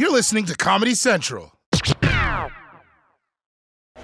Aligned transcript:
You're 0.00 0.10
listening 0.10 0.46
to 0.46 0.54
Comedy 0.54 0.94
Central. 0.94 1.52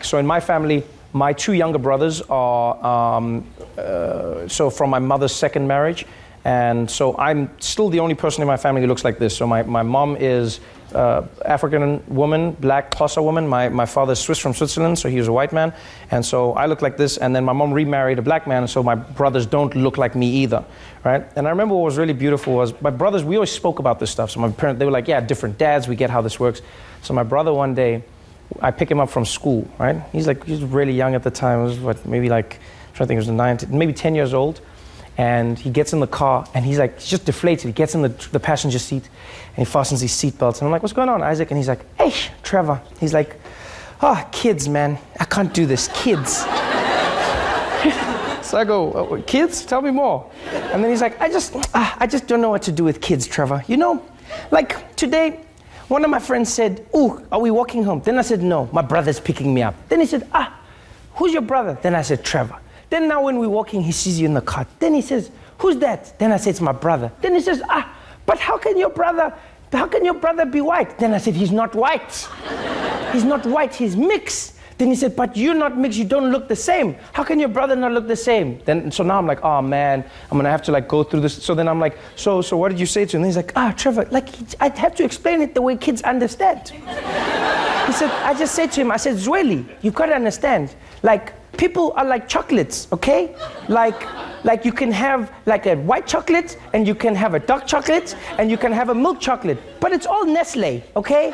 So 0.03 0.19
in 0.19 0.27
my 0.27 0.41
family, 0.41 0.85
my 1.15 1.33
two 1.33 1.55
younger 1.55 1.79
brothers 1.79 2.21
are 2.29 3.17
um, 3.17 3.47
uh, 3.79 4.47
so 4.47 4.69
from 4.69 4.91
my 4.91 4.99
mother's 4.99 5.35
second 5.35 5.67
marriage, 5.67 6.05
and 6.45 6.91
so 6.91 7.17
I'm 7.17 7.49
still 7.61 7.89
the 7.89 8.01
only 8.01 8.15
person 8.15 8.43
in 8.43 8.47
my 8.47 8.59
family 8.59 8.83
who 8.83 8.89
looks 8.89 9.05
like 9.05 9.19
this. 9.19 9.35
So 9.35 9.47
my, 9.47 9.63
my 9.63 9.81
mom 9.81 10.17
is 10.17 10.61
uh, 10.97 11.27
African 11.45 12.03
woman, 12.09 12.53
black 12.53 12.91
Xhosa 12.91 13.23
woman. 13.23 13.47
My, 13.47 13.69
my 13.69 13.87
father 13.87 14.15
is 14.15 14.19
Swiss 14.19 14.39
from 14.39 14.55
Switzerland, 14.55 14.99
so 14.99 15.09
he 15.09 15.19
was 15.19 15.29
a 15.29 15.33
white 15.33 15.53
man. 15.53 15.73
And 16.11 16.25
so 16.25 16.53
I 16.55 16.67
look 16.67 16.83
like 16.83 16.97
this. 16.97 17.19
And 17.19 17.37
then 17.37 17.45
my 17.45 17.53
mom 17.53 17.73
remarried 17.73 18.19
a 18.19 18.23
black 18.23 18.47
man, 18.47 18.67
so 18.67 18.83
my 18.83 18.95
brothers 18.95 19.47
don't 19.47 19.75
look 19.75 19.99
like 19.99 20.17
me 20.17 20.29
either, 20.43 20.65
right? 21.05 21.25
And 21.37 21.47
I 21.47 21.51
remember 21.51 21.75
what 21.75 21.85
was 21.85 21.99
really 21.99 22.15
beautiful 22.15 22.55
was 22.55 22.81
my 22.81 22.91
brothers, 22.91 23.23
we 23.25 23.37
always 23.37 23.53
spoke 23.53 23.79
about 23.79 24.01
this 24.01 24.11
stuff. 24.11 24.31
So 24.31 24.41
my 24.41 24.51
parents, 24.51 24.79
they 24.79 24.85
were 24.85 24.91
like, 24.91 25.07
yeah, 25.07 25.21
different 25.21 25.59
dads, 25.59 25.87
we 25.87 25.97
get 25.97 26.11
how 26.11 26.23
this 26.23 26.41
works. 26.41 26.63
So 27.03 27.13
my 27.15 27.23
brother 27.23 27.53
one 27.53 27.75
day, 27.75 28.03
I 28.61 28.71
pick 28.71 28.91
him 28.91 29.01
up 29.01 29.11
from 29.11 29.25
school, 29.25 29.69
right? 29.79 30.03
He's 30.13 30.27
like, 30.27 30.45
he's 30.45 30.63
really 30.63 30.93
young 30.93 31.15
at 31.15 31.23
the 31.23 31.31
time. 31.31 31.61
It 31.61 31.65
was 31.65 31.79
what, 31.79 32.07
maybe 32.07 32.29
like, 32.29 32.55
I'm 32.55 32.95
trying 32.95 33.07
to 33.07 33.07
think, 33.07 33.17
it 33.19 33.27
was 33.27 33.29
nine, 33.29 33.59
maybe 33.69 33.93
10 33.93 34.15
years 34.15 34.33
old 34.33 34.61
and 35.19 35.59
he 35.59 35.71
gets 35.71 35.93
in 35.93 36.01
the 36.01 36.07
car 36.07 36.47
and 36.55 36.65
he's 36.65 36.79
like, 36.79 36.97
he's 36.97 37.09
just 37.09 37.25
deflated. 37.25 37.67
He 37.67 37.73
gets 37.73 37.95
in 37.95 38.03
the, 38.03 38.09
the 38.33 38.41
passenger 38.41 38.79
seat 38.79 39.09
and 39.57 39.67
he 39.67 39.71
fastens 39.71 40.01
his 40.01 40.13
seatbelt. 40.13 40.59
And 40.59 40.67
I'm 40.67 40.71
like, 40.71 40.83
what's 40.83 40.93
going 40.93 41.09
on, 41.09 41.23
Isaac? 41.23 41.51
And 41.51 41.59
he's 41.59 41.69
like, 41.69 41.85
hey, 41.97 42.13
Trevor. 42.43 42.81
He's 43.01 43.15
like, 43.15 43.41
oh, 44.03 44.29
kids, 44.31 44.69
man. 44.69 44.99
I 45.19 45.25
can't 45.25 45.55
do 45.55 45.65
this. 45.65 45.89
Kids. 45.95 46.39
so 48.47 48.59
I 48.59 48.65
go, 48.67 48.93
oh, 48.93 49.23
kids? 49.23 49.65
Tell 49.65 49.81
me 49.81 49.91
more. 49.91 50.31
And 50.53 50.85
then 50.85 50.91
he's 50.91 51.01
like, 51.01 51.19
I 51.21 51.31
just, 51.31 51.57
uh, 51.57 51.63
I 51.73 52.07
just 52.07 52.27
don't 52.27 52.43
know 52.43 52.51
what 52.51 52.63
to 52.63 52.73
do 52.73 52.85
with 52.85 53.01
kids, 53.01 53.27
Trevor. 53.27 53.65
You 53.69 53.79
know, 53.79 54.05
like 54.51 54.97
today, 54.97 55.41
one 55.89 56.05
of 56.05 56.11
my 56.11 56.19
friends 56.19 56.53
said, 56.53 56.87
ooh, 56.95 57.25
are 57.33 57.41
we 57.41 57.51
walking 57.51 57.85
home? 57.85 58.03
Then 58.05 58.19
I 58.19 58.23
said, 58.23 58.43
no, 58.43 58.69
my 58.73 58.83
brother's 58.83 59.21
picking 59.21 59.55
me 59.55 59.63
up. 59.63 59.75
Then 59.89 60.01
he 60.01 60.07
said, 60.07 60.29
ah, 60.33 60.61
who's 61.15 61.33
your 61.33 61.43
brother? 61.43 61.79
Then 61.81 61.95
I 61.95 62.03
said, 62.03 62.25
Trevor. 62.25 62.59
Then 62.91 63.09
now 63.09 63.23
when 63.23 63.39
we're 63.39 63.49
walking, 63.49 63.83
he 63.83 63.93
sees 63.93 64.21
you 64.21 64.27
in 64.27 64.35
the 64.35 64.41
car. 64.41 64.67
Then 64.79 64.95
he 64.95 65.03
says, 65.03 65.31
Who's 65.59 65.77
that? 65.79 66.19
Then 66.19 66.33
I 66.33 66.37
say, 66.37 66.51
It's 66.51 66.61
my 66.61 66.73
brother. 66.73 67.11
Then 67.21 67.35
he 67.35 67.41
says, 67.41 67.63
Ah, 67.69 67.97
but 68.27 68.39
how 68.39 68.59
can 68.59 68.77
your 68.77 68.91
brother, 68.91 69.35
how 69.73 69.87
can 69.87 70.05
your 70.05 70.15
brother 70.15 70.45
be 70.45 70.61
white? 70.61 70.99
Then 70.99 71.15
I 71.15 71.19
said, 71.19 71.35
He's 71.35 71.53
not 71.53 71.75
white. 71.75 72.29
he's 73.13 73.25
not 73.25 73.45
white, 73.47 73.75
he's 73.75 73.97
mixed. 73.97 74.55
Then 74.79 74.89
he 74.89 74.95
said, 74.95 75.17
But 75.17 75.37
you're 75.37 75.55
not 75.55 75.77
mixed, 75.77 75.99
you 75.99 76.05
don't 76.05 76.31
look 76.31 76.49
the 76.49 76.57
same. 76.57 76.97
How 77.13 77.25
can 77.25 77.41
your 77.41 77.49
brother 77.49 77.75
not 77.75 77.93
look 77.93 78.07
the 78.07 78.17
same? 78.17 78.61
Then 78.65 78.93
so 78.93 79.03
now 79.03 79.19
I'm 79.19 79.27
like, 79.27 79.43
oh 79.43 79.63
man, 79.63 80.05
I'm 80.31 80.39
gonna 80.39 80.51
have 80.51 80.63
to 80.65 80.73
like 80.73 80.87
go 80.87 81.03
through 81.03 81.21
this. 81.21 81.43
So 81.43 81.55
then 81.55 81.67
I'm 81.67 81.81
like, 81.81 81.99
so 82.15 82.43
so 82.43 82.57
what 82.57 82.69
did 82.69 82.79
you 82.79 82.87
say 82.87 83.07
to 83.07 83.17
him? 83.17 83.23
And 83.23 83.27
he's 83.27 83.37
like, 83.37 83.53
ah, 83.57 83.73
Trevor, 83.77 84.07
like 84.11 84.29
I'd 84.61 84.77
have 84.79 84.95
to 84.97 85.05
explain 85.05 85.41
it 85.41 85.55
the 85.55 85.63
way 85.63 85.77
kids 85.77 86.03
understand. 86.03 86.69
he 86.69 87.93
said, 87.93 88.11
I 88.23 88.35
just 88.39 88.55
said 88.55 88.71
to 88.73 88.83
him, 88.83 88.93
I 88.93 88.99
said, 88.99 89.17
Zweli, 89.17 89.65
you've 89.81 89.95
got 89.95 90.07
to 90.07 90.15
understand. 90.15 90.75
Like 91.03 91.33
people 91.57 91.93
are 91.97 92.05
like 92.05 92.29
chocolates, 92.29 92.89
okay? 92.93 93.35
Like, 93.69 94.07
like 94.45 94.65
you 94.65 94.73
can 94.73 94.93
have 94.93 95.31
like 95.47 95.67
a 95.67 95.77
white 95.77 96.07
chocolate 96.07 96.59
and 96.73 96.87
you 96.87 96.95
can 96.95 97.15
have 97.15 97.35
a 97.35 97.39
dark 97.39 97.67
chocolate 97.67 98.17
and 98.39 98.51
you 98.51 98.57
can 98.57 98.73
have 98.73 98.89
a 98.91 98.95
milk 98.95 99.21
chocolate, 99.21 99.59
but 99.81 99.93
it's 99.93 100.07
all 100.07 100.25
Nestle, 100.25 100.83
okay? 100.95 101.33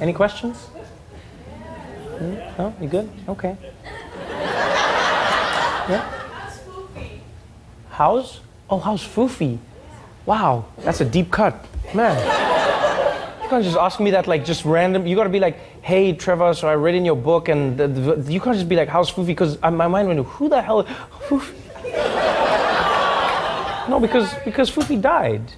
Any 0.00 0.12
questions? 0.12 0.56
Hmm? 2.18 2.34
No, 2.58 2.74
you 2.80 2.88
good? 2.88 3.10
Okay. 3.28 3.56
Yeah. 5.88 6.10
How's? 7.90 8.40
Oh, 8.68 8.78
how's 8.78 9.02
Fufi? 9.02 9.58
Wow, 10.26 10.64
that's 10.78 11.00
a 11.00 11.04
deep 11.04 11.30
cut, 11.30 11.64
man. 11.94 12.45
You 13.46 13.50
can't 13.50 13.64
just 13.64 13.76
ask 13.76 14.00
me 14.00 14.10
that 14.10 14.26
like 14.26 14.44
just 14.44 14.64
random. 14.64 15.06
You 15.06 15.14
gotta 15.14 15.30
be 15.30 15.38
like, 15.38 15.56
hey 15.80 16.12
Trevor, 16.12 16.52
so 16.52 16.66
I 16.66 16.74
read 16.74 16.96
in 16.96 17.04
your 17.04 17.14
book, 17.14 17.48
and 17.48 17.78
the, 17.78 17.86
the, 17.86 18.32
you 18.32 18.40
can't 18.40 18.56
just 18.56 18.68
be 18.68 18.74
like, 18.74 18.88
how's 18.88 19.08
Fufi? 19.08 19.28
Because 19.28 19.62
my 19.62 19.86
mind 19.86 20.08
went, 20.08 20.26
who 20.26 20.48
the 20.48 20.60
hell? 20.60 20.82
Fufi? 21.28 21.54
no, 23.88 24.00
because 24.00 24.34
because 24.44 24.68
Fufi 24.68 25.00
died. 25.00 25.48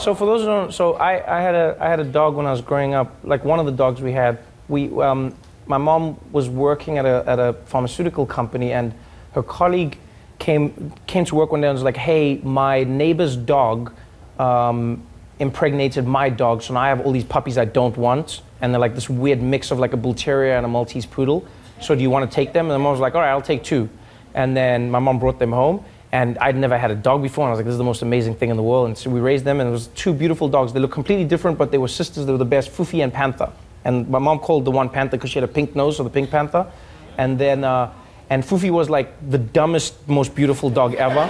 So 0.00 0.16
for 0.16 0.26
those 0.26 0.40
who 0.40 0.48
don't, 0.48 0.74
so 0.74 0.94
I, 0.94 1.38
I 1.38 1.40
had 1.40 1.54
a 1.54 1.76
I 1.78 1.88
had 1.88 2.00
a 2.00 2.04
dog 2.04 2.34
when 2.34 2.44
I 2.44 2.50
was 2.50 2.60
growing 2.60 2.92
up. 2.92 3.14
Like 3.22 3.44
one 3.44 3.60
of 3.60 3.66
the 3.66 3.70
dogs 3.70 4.00
we 4.00 4.10
had, 4.10 4.40
we 4.66 4.90
um, 5.00 5.36
my 5.68 5.78
mom 5.78 6.18
was 6.32 6.48
working 6.48 6.98
at 6.98 7.06
a 7.06 7.22
at 7.24 7.38
a 7.38 7.52
pharmaceutical 7.66 8.26
company, 8.26 8.72
and 8.72 8.92
her 9.34 9.44
colleague 9.44 9.96
came 10.40 10.92
came 11.06 11.24
to 11.24 11.36
work 11.36 11.52
one 11.52 11.60
day 11.60 11.68
and 11.68 11.76
was 11.76 11.84
like, 11.84 11.96
hey, 11.96 12.40
my 12.42 12.82
neighbor's 12.82 13.36
dog. 13.36 13.94
Um, 14.40 15.06
impregnated 15.42 16.06
my 16.06 16.30
dog, 16.30 16.62
so 16.62 16.72
now 16.72 16.80
I 16.80 16.88
have 16.88 17.00
all 17.02 17.12
these 17.12 17.24
puppies 17.24 17.58
I 17.58 17.66
don't 17.66 17.96
want, 17.96 18.40
and 18.62 18.72
they're 18.72 18.80
like 18.80 18.94
this 18.94 19.10
weird 19.10 19.42
mix 19.42 19.70
of 19.70 19.78
like 19.78 19.92
a 19.92 19.96
bull 19.96 20.14
terrier 20.14 20.56
and 20.56 20.64
a 20.64 20.68
Maltese 20.68 21.04
poodle. 21.04 21.44
So 21.80 21.94
do 21.94 22.00
you 22.00 22.10
want 22.10 22.30
to 22.30 22.34
take 22.34 22.52
them? 22.52 22.66
And 22.66 22.70
the 22.72 22.78
mom 22.78 22.92
was 22.92 23.00
like, 23.00 23.14
all 23.14 23.20
right, 23.20 23.30
I'll 23.30 23.42
take 23.42 23.64
two. 23.64 23.90
And 24.34 24.56
then 24.56 24.90
my 24.90 25.00
mom 25.00 25.18
brought 25.18 25.38
them 25.38 25.52
home, 25.52 25.84
and 26.12 26.38
I'd 26.38 26.56
never 26.56 26.78
had 26.78 26.90
a 26.90 26.94
dog 26.94 27.22
before, 27.22 27.44
and 27.44 27.48
I 27.48 27.52
was 27.52 27.58
like, 27.58 27.66
this 27.66 27.72
is 27.72 27.78
the 27.78 27.84
most 27.84 28.02
amazing 28.02 28.36
thing 28.36 28.50
in 28.50 28.56
the 28.56 28.62
world. 28.62 28.86
And 28.86 28.96
so 28.96 29.10
we 29.10 29.20
raised 29.20 29.44
them, 29.44 29.60
and 29.60 29.68
it 29.68 29.72
was 29.72 29.88
two 29.88 30.14
beautiful 30.14 30.48
dogs. 30.48 30.72
They 30.72 30.80
look 30.80 30.92
completely 30.92 31.24
different, 31.24 31.58
but 31.58 31.70
they 31.70 31.78
were 31.78 31.88
sisters. 31.88 32.24
They 32.24 32.32
were 32.32 32.38
the 32.38 32.44
best, 32.44 32.70
Fufi 32.70 33.02
and 33.02 33.12
Panther. 33.12 33.52
And 33.84 34.08
my 34.08 34.20
mom 34.20 34.38
called 34.38 34.64
the 34.64 34.70
one 34.70 34.88
Panther 34.88 35.16
because 35.16 35.30
she 35.30 35.40
had 35.40 35.48
a 35.48 35.52
pink 35.52 35.74
nose, 35.74 35.96
so 35.96 36.04
the 36.04 36.10
pink 36.10 36.30
Panther. 36.30 36.70
And 37.18 37.36
then, 37.36 37.64
uh, 37.64 37.92
and 38.30 38.44
Fufi 38.44 38.70
was 38.70 38.88
like 38.88 39.12
the 39.28 39.38
dumbest, 39.38 40.08
most 40.08 40.34
beautiful 40.36 40.70
dog 40.70 40.94
ever. 40.94 41.20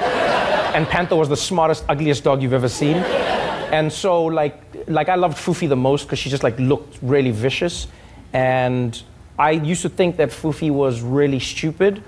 and 0.75 0.87
Panther 0.87 1.17
was 1.17 1.29
the 1.31 1.37
smartest, 1.37 1.85
ugliest 1.89 2.25
dog 2.25 2.43
you've 2.43 2.53
ever 2.53 2.69
seen. 2.69 2.97
And 3.73 3.91
so 3.91 4.25
like 4.27 4.63
like 4.87 5.09
I 5.09 5.15
loved 5.17 5.39
Fufi 5.39 5.69
the 5.69 5.77
most 5.77 6.05
because 6.05 6.19
she 6.19 6.29
just 6.29 6.43
like 6.43 6.59
looked 6.61 6.99
really 7.03 7.31
vicious. 7.31 7.89
And 8.35 9.03
I 9.39 9.53
used 9.53 9.83
to 9.83 9.89
think 9.89 10.19
that 10.19 10.29
Fufi 10.29 10.71
was 10.71 11.01
really 11.01 11.41
stupid. 11.41 12.05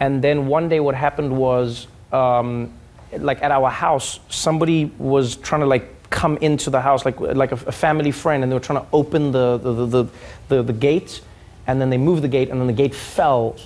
And 0.00 0.22
then 0.22 0.48
one 0.48 0.68
day 0.68 0.80
what 0.80 0.94
happened 0.94 1.34
was 1.34 1.86
um, 2.12 2.72
like 3.16 3.40
at 3.42 3.52
our 3.52 3.70
house, 3.70 4.18
somebody 4.28 4.86
was 4.98 5.36
trying 5.36 5.60
to 5.60 5.66
like 5.66 6.10
come 6.10 6.36
into 6.38 6.70
the 6.70 6.80
house 6.80 7.04
like 7.04 7.18
like 7.20 7.52
a, 7.52 7.58
a 7.66 7.72
family 7.72 8.10
friend 8.10 8.42
and 8.42 8.50
they 8.50 8.54
were 8.54 8.60
trying 8.60 8.80
to 8.80 8.86
open 8.92 9.32
the 9.32 9.58
the, 9.58 9.72
the, 9.72 9.86
the, 9.86 10.10
the, 10.48 10.62
the 10.62 10.72
gate 10.72 11.20
and 11.66 11.80
then 11.80 11.90
they 11.90 11.98
moved 11.98 12.22
the 12.22 12.28
gate 12.28 12.48
and 12.50 12.60
then 12.60 12.66
the 12.66 12.72
gate 12.72 12.94
fell 12.94 13.56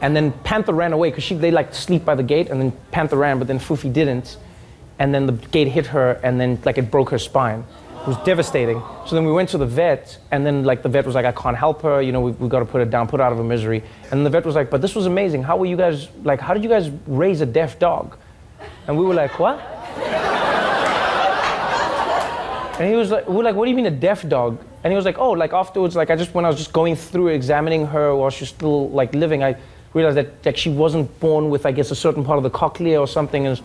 and 0.00 0.14
then 0.14 0.32
Panther 0.42 0.72
ran 0.72 0.92
away 0.92 1.10
because 1.10 1.38
they 1.38 1.52
like 1.52 1.72
sleep 1.72 2.04
by 2.04 2.16
the 2.16 2.22
gate 2.22 2.50
and 2.50 2.60
then 2.60 2.72
Panther 2.90 3.16
ran 3.16 3.38
but 3.38 3.46
then 3.46 3.60
Fufi 3.60 3.92
didn't 3.92 4.36
and 4.98 5.14
then 5.14 5.26
the 5.26 5.32
gate 5.32 5.68
hit 5.68 5.86
her, 5.86 6.12
and 6.22 6.40
then 6.40 6.60
like 6.64 6.78
it 6.78 6.90
broke 6.90 7.10
her 7.10 7.18
spine. 7.18 7.64
It 8.02 8.08
was 8.08 8.16
devastating. 8.18 8.82
So 9.06 9.14
then 9.14 9.24
we 9.24 9.32
went 9.32 9.48
to 9.50 9.58
the 9.58 9.66
vet, 9.66 10.18
and 10.30 10.44
then 10.44 10.64
like 10.64 10.82
the 10.82 10.88
vet 10.88 11.06
was 11.06 11.14
like, 11.14 11.24
I 11.24 11.32
can't 11.32 11.56
help 11.56 11.82
her. 11.82 12.02
You 12.02 12.12
know, 12.12 12.20
we 12.20 12.32
we 12.32 12.48
got 12.48 12.60
to 12.60 12.66
put 12.66 12.78
her 12.78 12.84
down, 12.84 13.08
put 13.08 13.20
her 13.20 13.26
out 13.26 13.32
of 13.32 13.38
her 13.38 13.44
misery. 13.44 13.82
And 14.10 14.24
the 14.24 14.30
vet 14.30 14.44
was 14.44 14.54
like, 14.54 14.70
But 14.70 14.82
this 14.82 14.94
was 14.94 15.06
amazing. 15.06 15.42
How 15.42 15.56
were 15.56 15.66
you 15.66 15.76
guys 15.76 16.08
like? 16.22 16.40
How 16.40 16.54
did 16.54 16.62
you 16.62 16.68
guys 16.68 16.90
raise 17.06 17.40
a 17.40 17.46
deaf 17.46 17.78
dog? 17.78 18.16
And 18.86 18.98
we 18.98 19.04
were 19.04 19.14
like, 19.14 19.38
What? 19.38 19.58
And 22.78 22.90
he 22.90 22.96
was 22.96 23.12
like, 23.12 23.28
we 23.28 23.36
were 23.36 23.44
like, 23.44 23.54
what 23.54 23.66
do 23.66 23.70
you 23.70 23.76
mean 23.76 23.86
a 23.86 23.90
deaf 23.90 24.28
dog? 24.28 24.60
And 24.82 24.92
he 24.92 24.96
was 24.96 25.04
like, 25.04 25.16
oh, 25.18 25.30
like 25.30 25.52
afterwards, 25.52 25.94
like 25.94 26.10
I 26.10 26.16
just 26.16 26.34
when 26.34 26.44
I 26.44 26.48
was 26.48 26.56
just 26.56 26.72
going 26.72 26.96
through 26.96 27.28
examining 27.28 27.86
her 27.86 28.16
while 28.16 28.30
she's 28.30 28.48
still 28.48 28.90
like 28.90 29.14
living, 29.14 29.44
I 29.44 29.56
realized 29.92 30.16
that 30.16 30.44
like 30.44 30.56
she 30.56 30.70
wasn't 30.70 31.20
born 31.20 31.50
with 31.50 31.66
I 31.66 31.72
guess 31.72 31.92
a 31.92 31.94
certain 31.94 32.24
part 32.24 32.36
of 32.36 32.42
the 32.42 32.50
cochlea 32.50 32.98
or 32.98 33.06
something, 33.06 33.46
and 33.46 33.62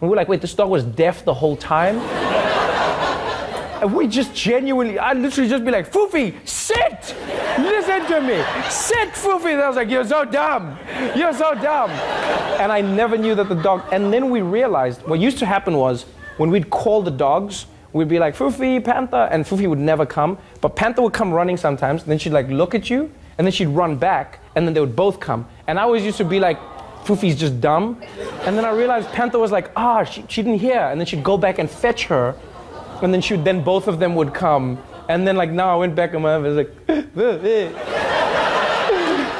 and 0.00 0.10
we're 0.10 0.16
like, 0.16 0.28
wait, 0.28 0.40
this 0.40 0.54
dog 0.54 0.70
was 0.70 0.84
deaf 0.84 1.24
the 1.24 1.34
whole 1.34 1.56
time? 1.56 1.98
and 3.80 3.94
we 3.94 4.06
just 4.06 4.34
genuinely, 4.34 4.98
I'd 4.98 5.16
literally 5.16 5.48
just 5.48 5.64
be 5.64 5.70
like, 5.70 5.90
Fufi, 5.90 6.34
sit! 6.46 7.14
Listen 7.58 8.06
to 8.06 8.20
me. 8.20 8.42
Sit, 8.70 9.10
Fufi. 9.10 9.52
And 9.52 9.60
I 9.60 9.68
was 9.68 9.76
like, 9.76 9.88
you're 9.88 10.04
so 10.04 10.24
dumb. 10.24 10.78
You're 11.16 11.32
so 11.32 11.54
dumb. 11.54 11.90
And 12.60 12.72
I 12.72 12.80
never 12.80 13.16
knew 13.16 13.34
that 13.34 13.48
the 13.48 13.54
dog, 13.54 13.82
and 13.92 14.12
then 14.12 14.30
we 14.30 14.42
realized 14.42 15.02
what 15.06 15.20
used 15.20 15.38
to 15.38 15.46
happen 15.46 15.76
was 15.76 16.04
when 16.36 16.50
we'd 16.50 16.70
call 16.70 17.02
the 17.02 17.10
dogs, 17.10 17.66
we'd 17.92 18.08
be 18.08 18.18
like, 18.18 18.36
Fufi, 18.36 18.82
Panther, 18.84 19.28
and 19.30 19.44
Fufi 19.44 19.68
would 19.68 19.78
never 19.78 20.06
come. 20.06 20.38
But 20.60 20.76
Panther 20.76 21.02
would 21.02 21.12
come 21.12 21.32
running 21.32 21.56
sometimes, 21.56 22.02
and 22.02 22.10
then 22.10 22.18
she'd 22.18 22.32
like 22.32 22.48
look 22.48 22.74
at 22.74 22.90
you, 22.90 23.12
and 23.38 23.46
then 23.46 23.52
she'd 23.52 23.68
run 23.68 23.96
back, 23.96 24.40
and 24.54 24.66
then 24.66 24.74
they 24.74 24.80
would 24.80 24.96
both 24.96 25.20
come. 25.20 25.48
And 25.66 25.78
I 25.78 25.82
always 25.82 26.04
used 26.04 26.18
to 26.18 26.24
be 26.24 26.40
like, 26.40 26.58
Fufi's 27.08 27.40
just 27.40 27.58
dumb. 27.58 28.02
And 28.42 28.54
then 28.58 28.66
I 28.66 28.70
realized 28.70 29.08
Panther 29.12 29.38
was 29.38 29.50
like, 29.50 29.70
ah, 29.74 30.04
she, 30.04 30.22
she 30.28 30.42
didn't 30.42 30.60
hear. 30.60 30.78
And 30.78 31.00
then 31.00 31.06
she'd 31.06 31.24
go 31.24 31.38
back 31.38 31.58
and 31.58 31.70
fetch 31.70 32.04
her. 32.04 32.36
And 33.02 33.14
then 33.14 33.22
she 33.22 33.34
would, 33.34 33.46
then 33.46 33.64
both 33.64 33.88
of 33.88 33.98
them 33.98 34.14
would 34.16 34.34
come. 34.34 34.78
And 35.08 35.26
then 35.26 35.34
like 35.36 35.50
now 35.50 35.72
I 35.72 35.76
went 35.76 35.94
back 35.94 36.12
and 36.12 36.22
my 36.22 36.36
mother 36.36 36.54
was 36.54 36.56
like, 36.58 36.86
Fufi. 37.14 37.72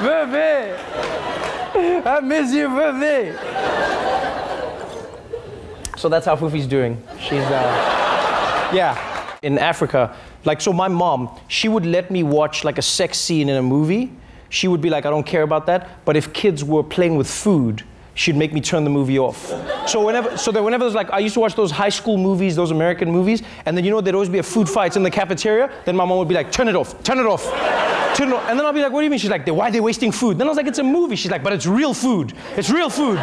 Fufi. 0.00 0.78
I 2.06 2.20
miss 2.20 2.54
you, 2.54 2.68
Fufi. 2.68 3.36
So 5.98 6.08
that's 6.08 6.24
how 6.24 6.36
Fufi's 6.36 6.66
doing. 6.66 6.96
She's, 7.20 7.44
uh, 7.44 8.70
yeah. 8.72 9.36
In 9.42 9.58
Africa, 9.58 10.16
like, 10.46 10.62
so 10.62 10.72
my 10.72 10.88
mom, 10.88 11.38
she 11.48 11.68
would 11.68 11.84
let 11.84 12.10
me 12.10 12.22
watch 12.22 12.64
like 12.64 12.78
a 12.78 12.82
sex 12.82 13.18
scene 13.18 13.50
in 13.50 13.56
a 13.56 13.62
movie 13.62 14.10
she 14.48 14.68
would 14.68 14.80
be 14.80 14.90
like, 14.90 15.06
I 15.06 15.10
don't 15.10 15.26
care 15.26 15.42
about 15.42 15.66
that. 15.66 16.04
But 16.04 16.16
if 16.16 16.32
kids 16.32 16.64
were 16.64 16.82
playing 16.82 17.16
with 17.16 17.30
food, 17.30 17.84
she'd 18.14 18.36
make 18.36 18.52
me 18.52 18.60
turn 18.60 18.84
the 18.84 18.90
movie 18.90 19.18
off. 19.18 19.48
So 19.88 20.04
whenever, 20.04 20.36
so 20.36 20.50
that 20.50 20.62
whenever 20.62 20.84
there's 20.84 20.94
like, 20.94 21.10
I 21.10 21.20
used 21.20 21.34
to 21.34 21.40
watch 21.40 21.54
those 21.54 21.70
high 21.70 21.88
school 21.88 22.16
movies, 22.16 22.56
those 22.56 22.70
American 22.70 23.10
movies, 23.10 23.42
and 23.64 23.76
then 23.76 23.84
you 23.84 23.90
know 23.90 24.00
there'd 24.00 24.14
always 24.14 24.28
be 24.28 24.38
a 24.38 24.42
food 24.42 24.68
fight 24.68 24.96
in 24.96 25.02
the 25.02 25.10
cafeteria. 25.10 25.70
Then 25.84 25.96
my 25.96 26.04
mom 26.04 26.18
would 26.18 26.28
be 26.28 26.34
like, 26.34 26.50
turn 26.50 26.68
it 26.68 26.76
off, 26.76 27.00
turn 27.04 27.18
it 27.18 27.26
off, 27.26 27.44
turn 28.16 28.28
it 28.28 28.34
off. 28.34 28.44
And 28.48 28.58
then 28.58 28.66
I'll 28.66 28.72
be 28.72 28.82
like, 28.82 28.92
what 28.92 29.00
do 29.00 29.04
you 29.04 29.10
mean? 29.10 29.20
She's 29.20 29.30
like, 29.30 29.46
why 29.46 29.68
are 29.68 29.70
they 29.70 29.80
wasting 29.80 30.10
food? 30.10 30.38
Then 30.38 30.46
I 30.46 30.50
was 30.50 30.56
like, 30.56 30.66
it's 30.66 30.80
a 30.80 30.82
movie. 30.82 31.16
She's 31.16 31.30
like, 31.30 31.44
but 31.44 31.52
it's 31.52 31.66
real 31.66 31.94
food. 31.94 32.32
It's 32.56 32.70
real 32.70 32.90
food. 32.90 33.18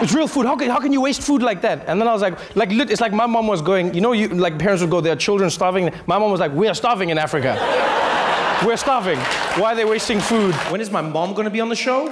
It's 0.00 0.14
real 0.14 0.26
food. 0.26 0.46
How 0.46 0.56
can, 0.56 0.70
how 0.70 0.80
can 0.80 0.92
you 0.92 1.00
waste 1.00 1.22
food 1.22 1.42
like 1.42 1.60
that? 1.62 1.84
And 1.86 2.00
then 2.00 2.08
I 2.08 2.12
was 2.12 2.22
like, 2.22 2.56
like 2.56 2.70
it's 2.72 3.00
like 3.00 3.12
my 3.12 3.26
mom 3.26 3.46
was 3.46 3.60
going, 3.62 3.94
you 3.94 4.00
know, 4.00 4.12
you 4.12 4.28
like 4.28 4.58
parents 4.58 4.80
would 4.80 4.90
go, 4.90 5.00
their 5.00 5.14
children 5.14 5.50
starving. 5.50 5.90
My 6.06 6.18
mom 6.18 6.30
was 6.30 6.40
like, 6.40 6.52
we 6.52 6.66
are 6.68 6.74
starving 6.74 7.10
in 7.10 7.18
Africa. 7.18 7.56
We're 8.64 8.76
starving. 8.76 9.18
Why 9.60 9.72
are 9.72 9.74
they 9.74 9.84
wasting 9.84 10.20
food? 10.20 10.54
When 10.70 10.80
is 10.80 10.88
my 10.88 11.00
mom 11.00 11.34
gonna 11.34 11.50
be 11.50 11.60
on 11.60 11.68
the 11.68 11.74
show? 11.74 12.06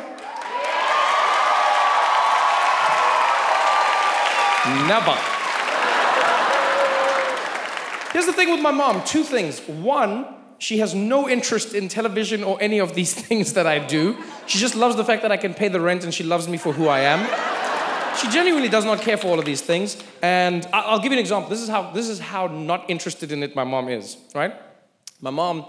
Never. 4.88 5.16
Here's 8.12 8.26
the 8.26 8.32
thing 8.32 8.50
with 8.50 8.60
my 8.60 8.72
mom 8.72 9.04
two 9.04 9.22
things. 9.22 9.60
One, 9.68 10.26
she 10.58 10.78
has 10.78 10.92
no 10.92 11.28
interest 11.28 11.72
in 11.72 11.86
television 11.86 12.42
or 12.42 12.60
any 12.60 12.80
of 12.80 12.96
these 12.96 13.14
things 13.26 13.52
that 13.52 13.68
I 13.68 13.78
do. 13.78 14.16
She 14.46 14.58
just 14.58 14.74
loves 14.74 14.96
the 14.96 15.04
fact 15.04 15.22
that 15.22 15.30
I 15.30 15.36
can 15.36 15.54
pay 15.54 15.68
the 15.68 15.80
rent 15.80 16.02
and 16.02 16.12
she 16.12 16.24
loves 16.24 16.48
me 16.48 16.58
for 16.58 16.72
who 16.72 16.88
I 16.88 17.00
am. 17.00 17.20
She 18.18 18.28
genuinely 18.28 18.68
does 18.68 18.84
not 18.84 19.00
care 19.00 19.16
for 19.16 19.28
all 19.28 19.38
of 19.38 19.44
these 19.44 19.60
things. 19.60 19.96
And 20.20 20.66
I'll 20.72 20.98
give 20.98 21.12
you 21.12 21.18
an 21.18 21.20
example. 21.20 21.48
This 21.48 21.60
is 21.60 21.68
how, 21.68 21.92
this 21.92 22.08
is 22.08 22.18
how 22.18 22.48
not 22.48 22.90
interested 22.90 23.30
in 23.30 23.44
it 23.44 23.54
my 23.54 23.62
mom 23.62 23.88
is, 23.88 24.16
right? 24.34 24.52
My 25.20 25.30
mom, 25.30 25.64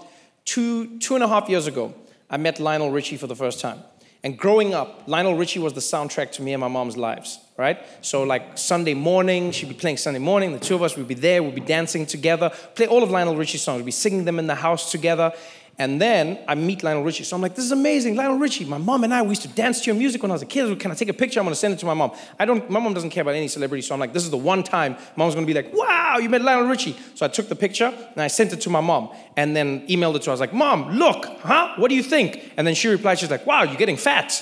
two, 0.46 1.00
two 1.00 1.16
and 1.16 1.24
a 1.24 1.28
half 1.28 1.50
years 1.50 1.68
ago, 1.68 1.94
I 2.30 2.38
met 2.38 2.60
Lionel 2.60 2.92
Richie 2.92 3.18
for 3.18 3.28
the 3.28 3.36
first 3.36 3.60
time. 3.60 3.80
And 4.24 4.38
growing 4.38 4.74
up, 4.74 5.04
Lionel 5.08 5.36
Richie 5.36 5.60
was 5.60 5.74
the 5.74 5.82
soundtrack 5.82 6.32
to 6.34 6.44
me 6.44 6.54
and 6.54 6.62
my 6.62 6.68
mom's 6.68 6.96
lives, 6.96 7.40
right? 7.58 7.80
So, 8.02 8.22
like 8.22 8.56
Sunday 8.58 8.94
morning, 8.94 9.52
she'd 9.52 9.70
be 9.70 9.74
playing 9.74 9.98
Sunday 9.98 10.20
morning, 10.20 10.54
the 10.54 10.60
two 10.60 10.76
of 10.76 10.84
us 10.84 10.96
would 10.96 11.08
be 11.08 11.16
there, 11.16 11.42
we'd 11.42 11.56
be 11.56 11.62
dancing 11.62 12.06
together, 12.06 12.52
play 12.76 12.86
all 12.86 13.02
of 13.02 13.10
Lionel 13.10 13.36
Richie's 13.36 13.64
songs, 13.64 13.78
we'd 13.78 13.86
be 13.86 13.92
singing 13.92 14.26
them 14.26 14.38
in 14.38 14.46
the 14.46 14.56
house 14.56 14.92
together. 14.92 15.34
And 15.82 16.00
then 16.00 16.38
I 16.48 16.54
meet 16.54 16.84
Lionel 16.84 17.02
Richie. 17.02 17.24
So 17.24 17.36
I'm 17.36 17.42
like, 17.42 17.56
this 17.56 17.66
is 17.66 17.72
amazing, 17.72 18.16
Lionel 18.16 18.38
Richie. 18.38 18.66
My 18.66 18.78
mom 18.78 19.04
and 19.04 19.12
I, 19.12 19.24
we 19.24 19.30
used 19.30 19.42
to 19.42 19.48
dance 19.48 19.82
to 19.82 19.88
your 19.88 19.96
music 19.96 20.22
when 20.22 20.30
I 20.30 20.36
was 20.36 20.44
a 20.44 20.46
kid. 20.46 20.80
Can 20.80 20.92
I 20.92 20.94
take 20.94 21.10
a 21.10 21.14
picture? 21.14 21.40
I'm 21.40 21.46
gonna 21.48 21.56
send 21.56 21.74
it 21.74 21.80
to 21.80 21.88
my 21.88 21.96
mom. 21.96 22.12
I 22.38 22.46
don't, 22.46 22.70
my 22.70 22.80
mom 22.80 22.94
doesn't 22.94 23.10
care 23.10 23.24
about 23.24 23.34
any 23.34 23.48
celebrity, 23.48 23.82
so 23.82 23.96
I'm 23.96 24.00
like, 24.00 24.14
this 24.14 24.24
is 24.24 24.30
the 24.30 24.38
one 24.38 24.62
time 24.62 24.96
mom's 25.16 25.34
gonna 25.34 25.48
be 25.48 25.56
like, 25.56 25.74
wow, 25.74 26.20
you 26.20 26.30
met 26.30 26.44
Lionel 26.44 26.70
Richie. 26.70 26.96
So 27.16 27.26
I 27.26 27.30
took 27.30 27.50
the 27.50 27.56
picture 27.56 27.88
and 27.88 28.22
I 28.22 28.28
sent 28.28 28.54
it 28.54 28.62
to 28.62 28.70
my 28.70 28.80
mom 28.80 29.10
and 29.36 29.56
then 29.56 29.88
emailed 29.88 30.18
it 30.18 30.22
to 30.22 30.26
her. 30.28 30.34
I 30.34 30.36
was 30.36 30.40
like, 30.40 30.54
mom, 30.54 31.00
look, 31.00 31.26
huh? 31.40 31.74
What 31.78 31.90
do 31.90 31.96
you 31.96 32.04
think? 32.04 32.54
And 32.58 32.68
then 32.68 32.76
she 32.76 32.88
replied, 32.88 33.18
she's 33.18 33.32
like, 33.32 33.48
wow, 33.48 33.64
you're 33.64 33.74
getting 33.76 33.98
fat. 33.98 34.40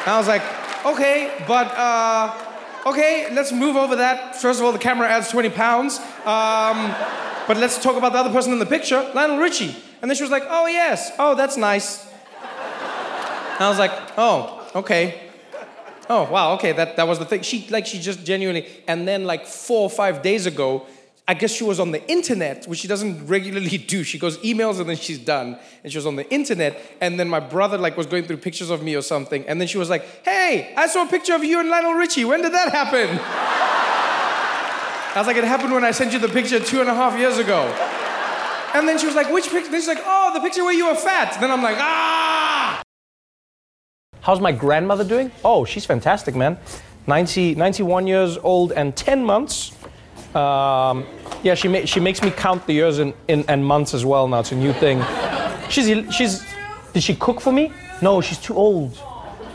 And 0.00 0.08
I 0.08 0.16
was 0.16 0.28
like, 0.28 0.42
okay, 0.86 1.30
but 1.46 1.66
uh, 1.76 2.34
okay, 2.86 3.28
let's 3.34 3.52
move 3.52 3.76
over 3.76 3.96
that. 3.96 4.34
First 4.36 4.60
of 4.60 4.64
all, 4.64 4.72
the 4.72 4.78
camera 4.78 5.08
adds 5.10 5.28
20 5.28 5.50
pounds. 5.50 5.98
Um, 6.24 7.23
but 7.46 7.56
let's 7.56 7.82
talk 7.82 7.96
about 7.96 8.12
the 8.12 8.18
other 8.18 8.30
person 8.30 8.52
in 8.52 8.58
the 8.58 8.66
picture, 8.66 9.10
Lionel 9.14 9.38
Richie. 9.38 9.76
And 10.00 10.10
then 10.10 10.16
she 10.16 10.22
was 10.22 10.30
like, 10.30 10.44
oh, 10.48 10.66
yes, 10.66 11.12
oh, 11.18 11.34
that's 11.34 11.56
nice. 11.56 12.06
And 13.54 13.62
I 13.62 13.68
was 13.68 13.78
like, 13.78 13.92
oh, 14.16 14.68
okay. 14.74 15.20
Oh, 16.10 16.30
wow, 16.30 16.54
okay, 16.54 16.72
that, 16.72 16.96
that 16.96 17.08
was 17.08 17.18
the 17.18 17.24
thing. 17.24 17.42
She, 17.42 17.66
like, 17.70 17.86
she 17.86 17.98
just 17.98 18.24
genuinely, 18.24 18.68
and 18.86 19.08
then 19.08 19.24
like 19.24 19.46
four 19.46 19.82
or 19.82 19.90
five 19.90 20.22
days 20.22 20.46
ago, 20.46 20.86
I 21.26 21.32
guess 21.32 21.52
she 21.52 21.64
was 21.64 21.80
on 21.80 21.90
the 21.90 22.06
internet, 22.10 22.66
which 22.66 22.80
she 22.80 22.88
doesn't 22.88 23.26
regularly 23.26 23.78
do. 23.78 24.04
She 24.04 24.18
goes 24.18 24.36
emails 24.38 24.78
and 24.80 24.88
then 24.88 24.96
she's 24.96 25.18
done. 25.18 25.58
And 25.82 25.90
she 25.90 25.96
was 25.96 26.06
on 26.06 26.16
the 26.16 26.30
internet, 26.30 26.78
and 27.00 27.18
then 27.18 27.28
my 27.28 27.40
brother 27.40 27.78
like 27.78 27.96
was 27.96 28.06
going 28.06 28.24
through 28.24 28.38
pictures 28.38 28.70
of 28.70 28.82
me 28.82 28.94
or 28.94 29.02
something, 29.02 29.46
and 29.48 29.60
then 29.60 29.68
she 29.68 29.78
was 29.78 29.88
like, 29.88 30.04
"Hey, 30.24 30.74
I 30.76 30.86
saw 30.86 31.04
a 31.04 31.08
picture 31.08 31.34
of 31.34 31.44
you 31.44 31.60
and 31.60 31.70
Lionel 31.70 31.94
Richie. 31.94 32.24
When 32.24 32.42
did 32.42 32.52
that 32.52 32.72
happen?" 32.72 33.70
I 35.14 35.18
was 35.18 35.26
like, 35.26 35.36
"It 35.36 35.44
happened 35.44 35.72
when 35.72 35.84
I 35.84 35.92
sent 35.92 36.12
you 36.12 36.18
the 36.18 36.28
picture 36.28 36.58
two 36.58 36.80
and 36.80 36.88
a 36.90 36.94
half 36.94 37.18
years 37.18 37.38
ago." 37.38 37.62
And 38.74 38.88
then 38.88 38.98
she 38.98 39.06
was 39.06 39.14
like, 39.14 39.30
"Which 39.30 39.48
picture?" 39.48 39.70
Then 39.70 39.80
she's 39.80 39.88
like, 39.88 40.02
"Oh, 40.04 40.32
the 40.34 40.40
picture 40.40 40.64
where 40.64 40.74
you 40.74 40.86
were 40.88 40.96
fat." 40.96 41.38
Then 41.40 41.50
I'm 41.50 41.62
like, 41.62 41.76
"Ah!" 41.78 42.82
How's 44.20 44.40
my 44.40 44.52
grandmother 44.52 45.04
doing? 45.04 45.30
Oh, 45.44 45.64
she's 45.64 45.84
fantastic, 45.84 46.34
man. 46.34 46.58
90, 47.06 47.56
91 47.56 48.06
years 48.06 48.38
old 48.38 48.72
and 48.72 48.96
10 48.96 49.22
months. 49.22 49.72
Um, 50.34 51.04
yeah, 51.42 51.54
she, 51.54 51.68
ma- 51.68 51.84
she 51.84 52.00
makes 52.00 52.22
me 52.22 52.30
count 52.30 52.66
the 52.66 52.72
years 52.72 52.98
in, 52.98 53.12
in, 53.28 53.44
and 53.48 53.64
months 53.64 53.92
as 53.92 54.04
well 54.04 54.26
now. 54.26 54.40
It's 54.40 54.50
a 54.52 54.56
new 54.56 54.72
thing. 54.72 55.04
She's, 55.68 55.86
she's, 56.14 56.42
did 56.94 57.02
she 57.02 57.14
cook 57.14 57.40
for 57.42 57.52
me? 57.52 57.70
No, 58.00 58.22
she's 58.22 58.38
too 58.38 58.54
old. 58.54 58.98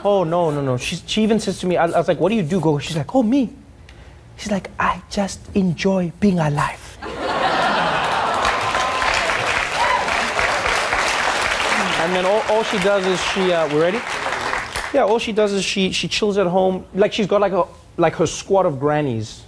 Oh, 0.06 0.23
no, 0.23 0.51
no, 0.51 0.61
no. 0.61 0.77
She's, 0.77 1.03
she 1.07 1.23
even 1.23 1.39
says 1.39 1.59
to 1.61 1.67
me, 1.67 1.75
I, 1.75 1.85
I 1.85 1.97
was 1.97 2.07
like, 2.07 2.19
what 2.19 2.29
do 2.29 2.35
you 2.35 2.44
do? 2.44 2.61
Go. 2.61 2.77
She's 2.77 2.95
like, 2.95 3.13
oh, 3.15 3.23
me. 3.23 3.51
She's 4.39 4.51
like, 4.51 4.71
I 4.80 5.01
just 5.09 5.39
enjoy 5.56 6.12
being 6.19 6.39
alive. 6.39 6.97
and 12.01 12.15
then 12.15 12.25
all, 12.25 12.41
all 12.50 12.63
she 12.63 12.80
does 12.80 13.06
is 13.06 13.21
she, 13.25 13.51
uh, 13.51 13.68
we 13.74 13.80
ready? 13.80 14.00
Yeah, 14.94 15.03
all 15.03 15.19
she 15.19 15.33
does 15.33 15.53
is 15.53 15.63
she, 15.63 15.91
she 15.91 16.07
chills 16.07 16.38
at 16.38 16.47
home. 16.47 16.86
Like 16.95 17.13
she's 17.13 17.27
got 17.27 17.41
like, 17.41 17.51
a, 17.51 17.68
like 17.97 18.15
her 18.15 18.25
squad 18.25 18.65
of 18.65 18.80
grannies 18.80 19.44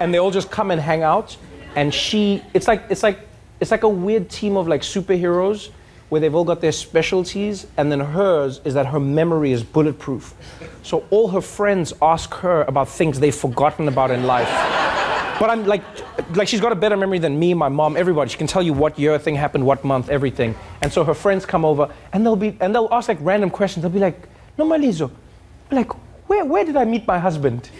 and 0.00 0.12
they 0.12 0.18
all 0.18 0.30
just 0.30 0.50
come 0.50 0.70
and 0.70 0.80
hang 0.80 1.02
out 1.02 1.36
and 1.76 1.92
she 1.92 2.42
it's 2.54 2.66
like 2.66 2.82
it's 2.90 3.02
like 3.02 3.20
it's 3.60 3.70
like 3.70 3.82
a 3.82 3.88
weird 3.88 4.28
team 4.28 4.56
of 4.56 4.68
like 4.68 4.82
superheroes 4.82 5.70
where 6.08 6.20
they've 6.20 6.34
all 6.34 6.44
got 6.44 6.60
their 6.60 6.72
specialties 6.72 7.66
and 7.76 7.92
then 7.92 8.00
hers 8.00 8.60
is 8.64 8.74
that 8.74 8.86
her 8.86 9.00
memory 9.00 9.52
is 9.52 9.62
bulletproof. 9.62 10.34
So 10.82 11.04
all 11.10 11.28
her 11.28 11.40
friends 11.40 11.92
ask 12.00 12.32
her 12.34 12.62
about 12.62 12.88
things 12.88 13.20
they've 13.20 13.34
forgotten 13.34 13.88
about 13.88 14.10
in 14.10 14.26
life. 14.26 14.48
But 15.38 15.50
i'm 15.50 15.66
like 15.66 15.84
like 16.34 16.48
she's 16.48 16.60
got 16.60 16.72
a 16.72 16.74
better 16.74 16.96
memory 16.96 17.20
than 17.20 17.38
me 17.38 17.54
my 17.54 17.68
mom 17.68 17.96
everybody. 17.96 18.28
She 18.28 18.38
can 18.38 18.48
tell 18.48 18.62
you 18.62 18.72
what 18.72 18.98
year 18.98 19.18
thing 19.18 19.36
happened 19.36 19.64
what 19.64 19.84
month 19.84 20.08
everything. 20.08 20.54
And 20.82 20.92
so 20.92 21.04
her 21.04 21.14
friends 21.14 21.46
come 21.46 21.64
over 21.64 21.92
and 22.12 22.26
they'll 22.26 22.36
be 22.36 22.56
and 22.60 22.74
they'll 22.74 22.88
ask 22.90 23.08
like 23.08 23.18
random 23.20 23.50
questions. 23.50 23.82
They'll 23.82 23.92
be 23.92 24.00
like 24.00 24.28
no 24.56 24.64
malizo 24.64 25.10
like 25.70 25.92
where, 26.28 26.44
where 26.44 26.64
did 26.64 26.76
i 26.76 26.84
meet 26.84 27.06
my 27.06 27.18
husband? 27.18 27.70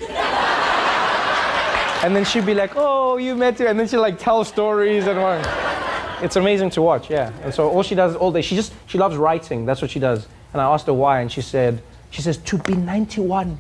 And 2.01 2.15
then 2.15 2.25
she'd 2.25 2.47
be 2.47 2.55
like, 2.55 2.75
"Oh, 2.77 3.17
you 3.17 3.35
met 3.35 3.59
her," 3.59 3.67
and 3.67 3.79
then 3.79 3.89
she'd 3.89 3.97
like 3.97 4.21
tell 4.21 4.45
stories 4.45 5.09
and 5.09 5.21
what. 5.21 5.88
It's 6.21 6.37
amazing 6.37 6.71
to 6.71 6.83
watch, 6.83 7.11
yeah. 7.11 7.33
And 7.43 7.55
so 7.55 7.69
all 7.69 7.83
she 7.83 7.95
does 7.95 8.17
all 8.17 8.33
day, 8.33 8.43
she 8.43 8.57
just 8.57 8.73
she 8.87 8.99
loves 8.99 9.17
writing. 9.17 9.65
That's 9.67 9.81
what 9.81 9.91
she 9.91 10.01
does. 10.01 10.27
And 10.53 10.61
I 10.61 10.65
asked 10.65 10.87
her 10.87 10.95
why, 10.95 11.21
and 11.21 11.31
she 11.31 11.43
said, 11.43 11.83
she 12.11 12.23
says 12.23 12.39
to 12.39 12.59
be 12.59 12.75
91 12.75 13.59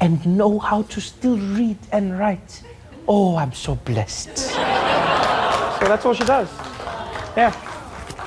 and 0.00 0.26
know 0.26 0.58
how 0.58 0.82
to 0.82 1.00
still 1.00 1.36
read 1.36 1.78
and 1.92 2.18
write. 2.18 2.62
Oh, 3.08 3.36
I'm 3.36 3.52
so 3.52 3.74
blessed. 3.74 4.36
so 4.38 4.52
that's 4.56 6.04
all 6.04 6.14
she 6.14 6.24
does. 6.24 6.48
Yeah. 7.36 7.54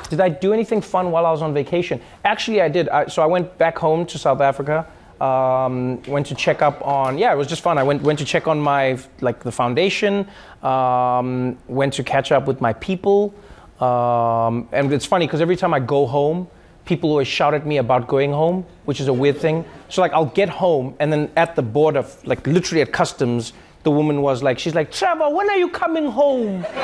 Did 0.10 0.22
I 0.22 0.30
do 0.30 0.54
anything 0.54 0.82
fun 0.82 1.12
while 1.12 1.26
I 1.26 1.32
was 1.32 1.42
on 1.42 1.54
vacation? 1.54 2.02
Actually, 2.26 2.62
I 2.62 2.70
did. 2.70 2.90
I, 2.90 3.08
so 3.08 3.22
I 3.22 3.28
went 3.28 3.58
back 3.58 3.78
home 3.78 4.06
to 4.08 4.18
South 4.18 4.42
Africa. 4.42 4.88
Um, 5.22 6.02
went 6.04 6.28
to 6.28 6.36
check 6.36 6.62
up 6.62 6.86
on. 6.86 7.18
Yeah, 7.18 7.34
it 7.34 7.38
was 7.38 7.48
just 7.48 7.62
fun. 7.62 7.78
I 7.78 7.84
went 7.84 8.02
went 8.02 8.20
to 8.20 8.26
check 8.26 8.48
on 8.48 8.60
my 8.60 8.98
like 9.22 9.44
the 9.44 9.52
foundation. 9.52 10.28
Um, 10.64 11.58
went 11.68 11.94
to 11.94 12.04
catch 12.04 12.32
up 12.32 12.48
with 12.48 12.62
my 12.62 12.74
people. 12.74 13.34
Um, 13.80 14.68
and 14.72 14.92
it's 14.92 15.06
funny 15.06 15.26
because 15.26 15.42
every 15.42 15.56
time 15.56 15.74
I 15.74 15.80
go 15.80 16.06
home, 16.06 16.48
people 16.86 17.10
always 17.12 17.28
shout 17.28 17.54
at 17.54 17.66
me 17.66 17.78
about 17.78 18.08
going 18.08 18.32
home, 18.32 18.66
which 18.86 19.00
is 19.00 19.08
a 19.08 19.14
weird 19.14 19.38
thing. 19.38 19.64
So 19.90 20.02
like 20.02 20.12
I'll 20.14 20.26
get 20.26 20.50
home 20.50 20.96
and 21.00 21.12
then 21.14 21.32
at 21.38 21.56
the 21.56 21.62
border, 21.62 22.06
like 22.26 22.46
literally 22.48 22.82
at 22.82 22.92
customs, 22.92 23.54
the 23.84 23.92
woman 23.92 24.22
was 24.22 24.44
like, 24.44 24.60
she's 24.60 24.76
like, 24.76 24.92
Trevor, 24.92 25.30
when 25.30 25.50
are 25.50 25.58
you 25.58 25.70
coming 25.70 26.06
home? 26.06 26.66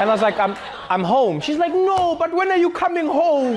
And 0.00 0.10
I 0.10 0.12
was 0.12 0.22
like, 0.22 0.40
I'm, 0.40 0.56
I'm 0.90 1.04
home. 1.04 1.40
She's 1.40 1.56
like, 1.56 1.72
no, 1.72 2.16
but 2.16 2.34
when 2.34 2.50
are 2.50 2.56
you 2.56 2.70
coming 2.70 3.06
home? 3.06 3.54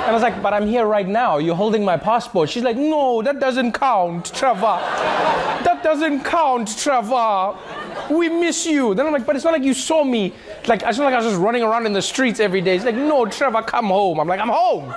And 0.00 0.08
I 0.08 0.12
was 0.12 0.22
like, 0.22 0.42
but 0.42 0.54
I'm 0.54 0.66
here 0.66 0.86
right 0.86 1.06
now. 1.06 1.38
You're 1.38 1.54
holding 1.54 1.84
my 1.84 1.96
passport. 1.96 2.48
She's 2.48 2.62
like, 2.62 2.76
no, 2.76 3.22
that 3.22 3.38
doesn't 3.38 3.72
count, 3.72 4.32
Trevor. 4.34 4.80
That 5.62 5.82
doesn't 5.84 6.24
count, 6.24 6.76
Trevor. 6.76 7.56
We 8.10 8.28
miss 8.28 8.66
you. 8.66 8.94
Then 8.94 9.06
I'm 9.06 9.12
like, 9.12 9.26
but 9.26 9.36
it's 9.36 9.44
not 9.44 9.52
like 9.52 9.62
you 9.62 9.74
saw 9.74 10.02
me. 10.02 10.32
Like, 10.66 10.82
it's 10.82 10.98
not 10.98 11.04
like 11.04 11.14
I 11.14 11.18
was 11.18 11.26
just 11.26 11.38
running 11.40 11.62
around 11.62 11.86
in 11.86 11.92
the 11.92 12.02
streets 12.02 12.40
every 12.40 12.60
day. 12.60 12.76
She's 12.76 12.86
like, 12.86 12.94
no, 12.94 13.26
Trevor, 13.26 13.62
come 13.62 13.86
home. 13.86 14.18
I'm 14.18 14.26
like, 14.26 14.40
I'm 14.40 14.48
home. 14.48 14.92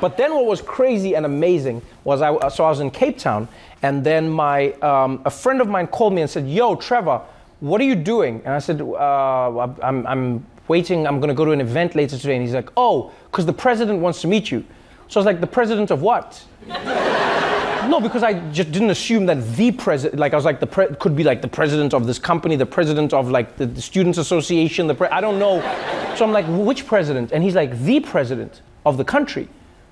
But 0.00 0.16
then 0.16 0.34
what 0.34 0.46
was 0.46 0.60
crazy 0.60 1.14
and 1.14 1.24
amazing 1.24 1.80
was 2.04 2.22
I, 2.22 2.48
so 2.48 2.64
I 2.64 2.70
was 2.70 2.80
in 2.80 2.90
Cape 2.90 3.18
Town, 3.18 3.48
and 3.82 4.04
then 4.04 4.28
my, 4.28 4.72
um, 4.82 5.22
a 5.24 5.30
friend 5.30 5.60
of 5.60 5.68
mine 5.68 5.86
called 5.86 6.12
me 6.12 6.20
and 6.22 6.30
said, 6.30 6.48
yo, 6.48 6.76
Trevor, 6.76 7.22
what 7.60 7.80
are 7.80 7.84
you 7.84 7.94
doing? 7.94 8.42
And 8.44 8.52
I 8.52 8.58
said, 8.58 8.80
uh, 8.80 9.74
I'm, 9.82 10.06
I'm 10.06 10.46
waiting, 10.68 11.06
I'm 11.06 11.20
gonna 11.20 11.34
go 11.34 11.44
to 11.44 11.52
an 11.52 11.60
event 11.60 11.94
later 11.94 12.16
today. 12.16 12.36
And 12.36 12.44
he's 12.44 12.54
like, 12.54 12.70
oh, 12.76 13.12
because 13.30 13.46
the 13.46 13.52
president 13.52 14.00
wants 14.00 14.20
to 14.22 14.28
meet 14.28 14.50
you. 14.50 14.64
So 15.08 15.18
I 15.18 15.20
was 15.20 15.26
like, 15.26 15.40
the 15.40 15.46
president 15.46 15.90
of 15.90 16.02
what? 16.02 16.42
no, 16.68 18.00
because 18.00 18.22
I 18.22 18.34
just 18.50 18.72
didn't 18.72 18.90
assume 18.90 19.26
that 19.26 19.44
the 19.56 19.72
president, 19.72 20.18
like 20.18 20.32
I 20.32 20.36
was 20.36 20.44
like, 20.44 20.60
the 20.60 20.66
pre- 20.66 20.94
could 21.00 21.14
be 21.14 21.24
like 21.24 21.42
the 21.42 21.48
president 21.48 21.92
of 21.92 22.06
this 22.06 22.18
company, 22.18 22.56
the 22.56 22.66
president 22.66 23.12
of 23.12 23.28
like 23.28 23.56
the, 23.56 23.66
the 23.66 23.82
Students 23.82 24.18
Association, 24.18 24.86
the 24.86 24.94
pre- 24.94 25.08
I 25.08 25.20
don't 25.20 25.38
know. 25.38 25.60
So 26.16 26.26
I'm 26.26 26.32
like, 26.32 26.44
which 26.46 26.86
president? 26.86 27.32
And 27.32 27.42
he's 27.42 27.54
like, 27.54 27.78
the 27.80 27.98
president. 27.98 28.60
of 28.84 28.96
the 28.98 29.04
country. 29.04 29.48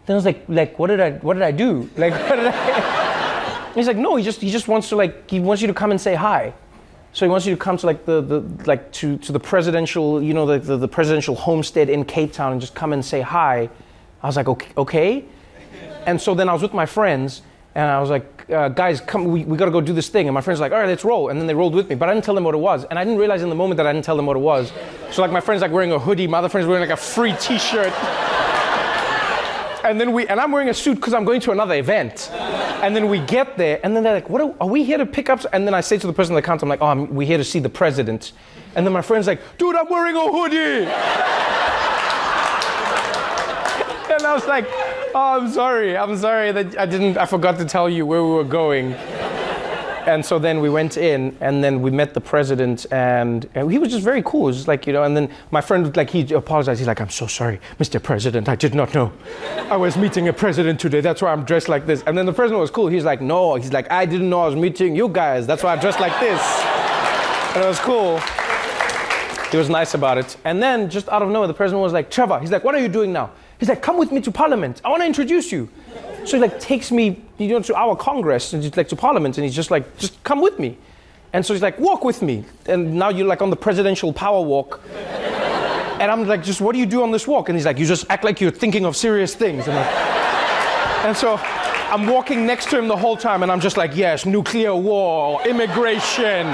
Then 0.06 0.14
I 0.14 0.16
was 0.16 0.24
like, 0.24 0.44
like, 0.48 0.78
what 0.78 0.88
did 0.88 1.00
I, 1.00 1.12
what 1.12 1.34
did 1.34 1.42
I 1.42 1.50
do? 1.50 1.88
Like, 1.96 2.12
what 2.12 2.36
did 2.36 2.46
I? 2.46 3.72
He's 3.74 3.86
like, 3.86 3.96
no, 3.96 4.16
he 4.16 4.24
just, 4.24 4.40
he 4.40 4.50
just 4.50 4.68
wants 4.68 4.88
to 4.90 4.96
like, 4.96 5.30
he 5.30 5.40
wants 5.40 5.62
you 5.62 5.68
to 5.68 5.74
come 5.74 5.90
and 5.92 6.00
say 6.00 6.14
hi. 6.14 6.52
So 7.12 7.26
he 7.26 7.30
wants 7.30 7.44
you 7.44 7.54
to 7.54 7.60
come 7.60 7.76
to 7.76 7.86
like 7.86 8.04
the, 8.04 8.20
the 8.20 8.40
like 8.66 8.92
to, 8.92 9.16
to 9.18 9.32
the 9.32 9.40
presidential, 9.40 10.22
you 10.22 10.32
know, 10.32 10.46
the, 10.46 10.58
the, 10.58 10.76
the 10.76 10.88
presidential 10.88 11.34
homestead 11.34 11.88
in 11.88 12.04
Cape 12.04 12.32
Town 12.32 12.52
and 12.52 12.60
just 12.60 12.74
come 12.74 12.92
and 12.92 13.04
say 13.04 13.20
hi. 13.20 13.68
I 14.22 14.26
was 14.26 14.36
like, 14.36 14.48
okay, 14.48 14.68
okay. 14.76 15.24
And 16.06 16.20
so 16.20 16.34
then 16.34 16.48
I 16.48 16.52
was 16.52 16.62
with 16.62 16.72
my 16.72 16.86
friends 16.86 17.42
and 17.74 17.90
I 17.90 18.00
was 18.00 18.10
like, 18.10 18.48
uh, 18.50 18.68
guys, 18.68 19.00
come, 19.00 19.24
we, 19.24 19.44
we 19.44 19.56
gotta 19.56 19.70
go 19.70 19.80
do 19.80 19.92
this 19.92 20.08
thing. 20.08 20.28
And 20.28 20.34
my 20.34 20.40
friends 20.40 20.60
were 20.60 20.64
like, 20.64 20.72
all 20.72 20.78
right, 20.78 20.88
let's 20.88 21.04
roll. 21.04 21.28
And 21.28 21.40
then 21.40 21.46
they 21.46 21.54
rolled 21.54 21.74
with 21.74 21.88
me, 21.88 21.94
but 21.96 22.08
I 22.08 22.14
didn't 22.14 22.24
tell 22.24 22.34
them 22.34 22.44
what 22.44 22.54
it 22.54 22.58
was. 22.58 22.84
And 22.84 22.98
I 22.98 23.04
didn't 23.04 23.18
realize 23.18 23.42
in 23.42 23.48
the 23.48 23.54
moment 23.54 23.76
that 23.78 23.86
I 23.86 23.92
didn't 23.92 24.04
tell 24.04 24.16
them 24.16 24.26
what 24.26 24.36
it 24.36 24.40
was. 24.40 24.72
So 25.10 25.22
like 25.22 25.32
my 25.32 25.40
friend's 25.40 25.62
like 25.62 25.72
wearing 25.72 25.92
a 25.92 25.98
hoodie, 25.98 26.26
my 26.26 26.38
other 26.38 26.48
friend's 26.48 26.68
wearing 26.68 26.88
like 26.88 26.96
a 26.96 27.00
free 27.00 27.34
t-shirt. 27.40 27.92
And 29.84 30.00
then 30.00 30.12
we, 30.12 30.26
and 30.26 30.40
I'm 30.40 30.52
wearing 30.52 30.68
a 30.68 30.74
suit 30.74 30.96
because 30.96 31.14
I'm 31.14 31.24
going 31.24 31.40
to 31.42 31.52
another 31.52 31.74
event. 31.74 32.30
And 32.32 32.94
then 32.94 33.08
we 33.08 33.20
get 33.20 33.56
there, 33.56 33.80
and 33.82 33.94
then 33.94 34.02
they're 34.02 34.14
like, 34.14 34.30
what 34.30 34.40
are, 34.40 34.54
are 34.60 34.68
we 34.68 34.84
here 34.84 34.98
to 34.98 35.06
pick 35.06 35.28
up? 35.28 35.44
And 35.52 35.66
then 35.66 35.74
I 35.74 35.80
say 35.80 35.98
to 35.98 36.06
the 36.06 36.12
person 36.12 36.34
at 36.34 36.36
the 36.36 36.46
counter, 36.46 36.64
I'm 36.64 36.68
like, 36.68 36.82
oh, 36.82 36.86
I'm, 36.86 37.14
we're 37.14 37.26
here 37.26 37.38
to 37.38 37.44
see 37.44 37.58
the 37.58 37.68
president. 37.68 38.32
And 38.74 38.86
then 38.86 38.92
my 38.92 39.02
friend's 39.02 39.26
like, 39.26 39.40
dude, 39.58 39.76
I'm 39.76 39.88
wearing 39.88 40.16
a 40.16 40.20
hoodie. 40.20 40.56
and 44.14 44.26
I 44.26 44.32
was 44.34 44.46
like, 44.46 44.66
oh, 45.14 45.40
I'm 45.40 45.50
sorry. 45.50 45.96
I'm 45.96 46.16
sorry 46.16 46.52
that 46.52 46.78
I 46.78 46.86
didn't, 46.86 47.16
I 47.16 47.26
forgot 47.26 47.58
to 47.58 47.64
tell 47.64 47.88
you 47.88 48.06
where 48.06 48.22
we 48.22 48.30
were 48.30 48.44
going. 48.44 48.94
And 50.10 50.26
so 50.26 50.40
then 50.40 50.60
we 50.60 50.68
went 50.68 50.96
in, 50.96 51.36
and 51.40 51.62
then 51.62 51.82
we 51.82 51.92
met 51.92 52.14
the 52.14 52.20
president, 52.20 52.84
and, 52.90 53.48
and 53.54 53.70
he 53.70 53.78
was 53.78 53.90
just 53.90 54.02
very 54.02 54.22
cool. 54.24 54.42
It 54.42 54.46
was 54.46 54.56
just 54.56 54.68
like, 54.68 54.84
you 54.86 54.92
know, 54.92 55.04
and 55.04 55.16
then 55.16 55.30
my 55.52 55.60
friend, 55.60 55.96
like, 55.96 56.10
he 56.10 56.34
apologized. 56.34 56.80
He's 56.80 56.88
like, 56.88 57.00
I'm 57.00 57.10
so 57.10 57.28
sorry, 57.28 57.60
Mr. 57.78 58.02
President. 58.02 58.48
I 58.48 58.56
did 58.56 58.74
not 58.74 58.92
know. 58.92 59.12
I 59.70 59.76
was 59.76 59.96
meeting 59.96 60.26
a 60.26 60.32
president 60.32 60.80
today. 60.80 61.00
That's 61.00 61.22
why 61.22 61.32
I'm 61.32 61.44
dressed 61.44 61.68
like 61.68 61.86
this. 61.86 62.02
And 62.06 62.18
then 62.18 62.26
the 62.26 62.32
president 62.32 62.60
was 62.60 62.72
cool. 62.72 62.88
He's 62.88 63.04
like, 63.04 63.20
no. 63.20 63.54
He's 63.54 63.72
like, 63.72 63.88
I 63.90 64.04
didn't 64.04 64.28
know 64.28 64.40
I 64.40 64.46
was 64.46 64.56
meeting 64.56 64.96
you 64.96 65.08
guys. 65.08 65.46
That's 65.46 65.62
why 65.62 65.74
I'm 65.74 65.80
dressed 65.80 66.00
like 66.00 66.18
this. 66.18 66.42
And 67.54 67.64
it 67.64 67.68
was 67.68 67.78
cool. 67.78 68.18
He 69.52 69.56
was 69.56 69.68
nice 69.68 69.94
about 69.94 70.18
it. 70.18 70.36
And 70.44 70.60
then, 70.60 70.90
just 70.90 71.08
out 71.08 71.22
of 71.22 71.28
nowhere, 71.28 71.46
the 71.46 71.54
president 71.54 71.82
was 71.82 71.92
like, 71.92 72.10
Trevor, 72.10 72.40
he's 72.40 72.50
like, 72.50 72.64
what 72.64 72.74
are 72.74 72.80
you 72.80 72.88
doing 72.88 73.12
now? 73.12 73.30
He's 73.58 73.68
like, 73.68 73.80
come 73.80 73.96
with 73.96 74.10
me 74.10 74.20
to 74.22 74.32
parliament. 74.32 74.80
I 74.84 74.88
want 74.88 75.02
to 75.02 75.06
introduce 75.06 75.52
you. 75.52 75.68
So 76.24 76.36
he 76.36 76.38
like 76.38 76.60
takes 76.60 76.90
me, 76.90 77.22
you 77.38 77.48
know, 77.48 77.60
to 77.60 77.74
our 77.74 77.96
Congress 77.96 78.52
and 78.52 78.76
like 78.76 78.88
to 78.88 78.96
Parliament, 78.96 79.38
and 79.38 79.44
he's 79.44 79.54
just 79.54 79.70
like, 79.70 79.96
just 79.98 80.22
come 80.24 80.40
with 80.40 80.58
me. 80.58 80.76
And 81.32 81.44
so 81.46 81.54
he's 81.54 81.62
like, 81.62 81.78
walk 81.78 82.04
with 82.04 82.22
me. 82.22 82.44
And 82.66 82.94
now 82.94 83.08
you're 83.08 83.26
like 83.26 83.42
on 83.42 83.50
the 83.50 83.56
presidential 83.56 84.12
power 84.12 84.40
walk. 84.40 84.80
and 86.00 86.10
I'm 86.10 86.26
like, 86.26 86.42
just 86.42 86.60
what 86.60 86.72
do 86.72 86.78
you 86.78 86.86
do 86.86 87.02
on 87.02 87.10
this 87.10 87.26
walk? 87.26 87.48
And 87.48 87.56
he's 87.56 87.66
like, 87.66 87.78
you 87.78 87.86
just 87.86 88.06
act 88.10 88.24
like 88.24 88.40
you're 88.40 88.50
thinking 88.50 88.84
of 88.84 88.96
serious 88.96 89.34
things. 89.34 89.66
And, 89.68 89.76
like, 89.76 89.86
and 91.04 91.16
so 91.16 91.36
I'm 91.36 92.06
walking 92.06 92.46
next 92.46 92.70
to 92.70 92.78
him 92.78 92.88
the 92.88 92.96
whole 92.96 93.16
time, 93.16 93.42
and 93.42 93.50
I'm 93.50 93.60
just 93.60 93.76
like, 93.76 93.96
yes, 93.96 94.24
nuclear 94.24 94.74
war, 94.74 95.46
immigration, 95.46 96.46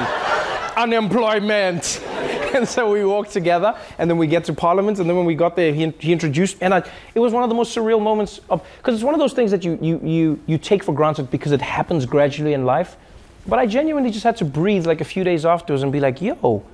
unemployment. 0.76 2.02
and 2.54 2.68
so 2.68 2.90
we 2.90 3.04
walked 3.04 3.32
together, 3.32 3.78
and 3.98 4.08
then 4.08 4.18
we 4.18 4.26
get 4.26 4.44
to 4.44 4.52
Parliament, 4.52 4.98
and 4.98 5.08
then 5.08 5.16
when 5.16 5.26
we 5.26 5.34
got 5.34 5.56
there, 5.56 5.72
he, 5.72 5.90
he 5.98 6.12
introduced, 6.12 6.58
and 6.60 6.74
I, 6.74 6.88
it 7.14 7.20
was 7.20 7.32
one 7.32 7.42
of 7.42 7.48
the 7.48 7.54
most 7.54 7.76
surreal 7.76 8.00
moments 8.00 8.40
of, 8.50 8.66
because 8.78 8.94
it's 8.94 9.04
one 9.04 9.14
of 9.14 9.20
those 9.20 9.32
things 9.32 9.50
that 9.50 9.64
you, 9.64 9.78
you, 9.80 10.00
you, 10.02 10.40
you 10.46 10.58
take 10.58 10.84
for 10.84 10.94
granted 10.94 11.30
because 11.30 11.52
it 11.52 11.62
happens 11.62 12.06
gradually 12.06 12.52
in 12.52 12.64
life. 12.64 12.96
But 13.46 13.58
I 13.58 13.66
genuinely 13.66 14.10
just 14.10 14.24
had 14.24 14.36
to 14.38 14.44
breathe 14.44 14.86
like 14.86 15.00
a 15.00 15.04
few 15.04 15.22
days 15.22 15.46
afterwards 15.46 15.82
and 15.82 15.92
be 15.92 16.00
like, 16.00 16.20
yo, 16.20 16.64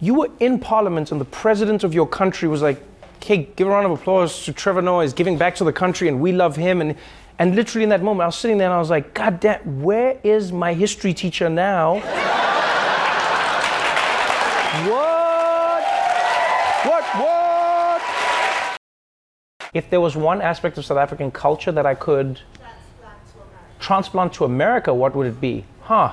you 0.00 0.14
were 0.14 0.30
in 0.40 0.58
Parliament, 0.58 1.12
and 1.12 1.20
the 1.20 1.26
president 1.26 1.84
of 1.84 1.94
your 1.94 2.06
country 2.06 2.48
was 2.48 2.62
like, 2.62 2.82
hey, 3.22 3.48
give 3.56 3.66
a 3.66 3.70
round 3.70 3.86
of 3.86 3.92
applause 3.92 4.44
to 4.44 4.52
Trevor 4.52 4.82
Noah, 4.82 5.02
he's 5.02 5.12
giving 5.12 5.38
back 5.38 5.54
to 5.56 5.64
the 5.64 5.72
country, 5.72 6.08
and 6.08 6.20
we 6.20 6.32
love 6.32 6.56
him. 6.56 6.80
And, 6.80 6.96
and 7.38 7.54
literally 7.54 7.84
in 7.84 7.90
that 7.90 8.02
moment, 8.02 8.22
I 8.22 8.26
was 8.26 8.36
sitting 8.36 8.58
there 8.58 8.68
and 8.68 8.74
I 8.74 8.78
was 8.78 8.90
like, 8.90 9.14
God 9.14 9.40
damn, 9.40 9.82
where 9.82 10.18
is 10.22 10.52
my 10.52 10.74
history 10.74 11.14
teacher 11.14 11.48
now? 11.48 12.02
What? 14.86 15.82
What? 16.84 17.04
What? 17.18 18.02
If 19.74 19.90
there 19.90 20.00
was 20.00 20.16
one 20.16 20.40
aspect 20.40 20.78
of 20.78 20.84
South 20.84 20.98
African 20.98 21.30
culture 21.30 21.72
that 21.72 21.84
I 21.84 21.94
could 21.94 22.40
transplant 23.80 24.32
to 24.34 24.44
America, 24.44 24.92
what 24.94 25.14
would 25.14 25.26
it 25.26 25.40
be? 25.40 25.64
Huh. 25.82 26.12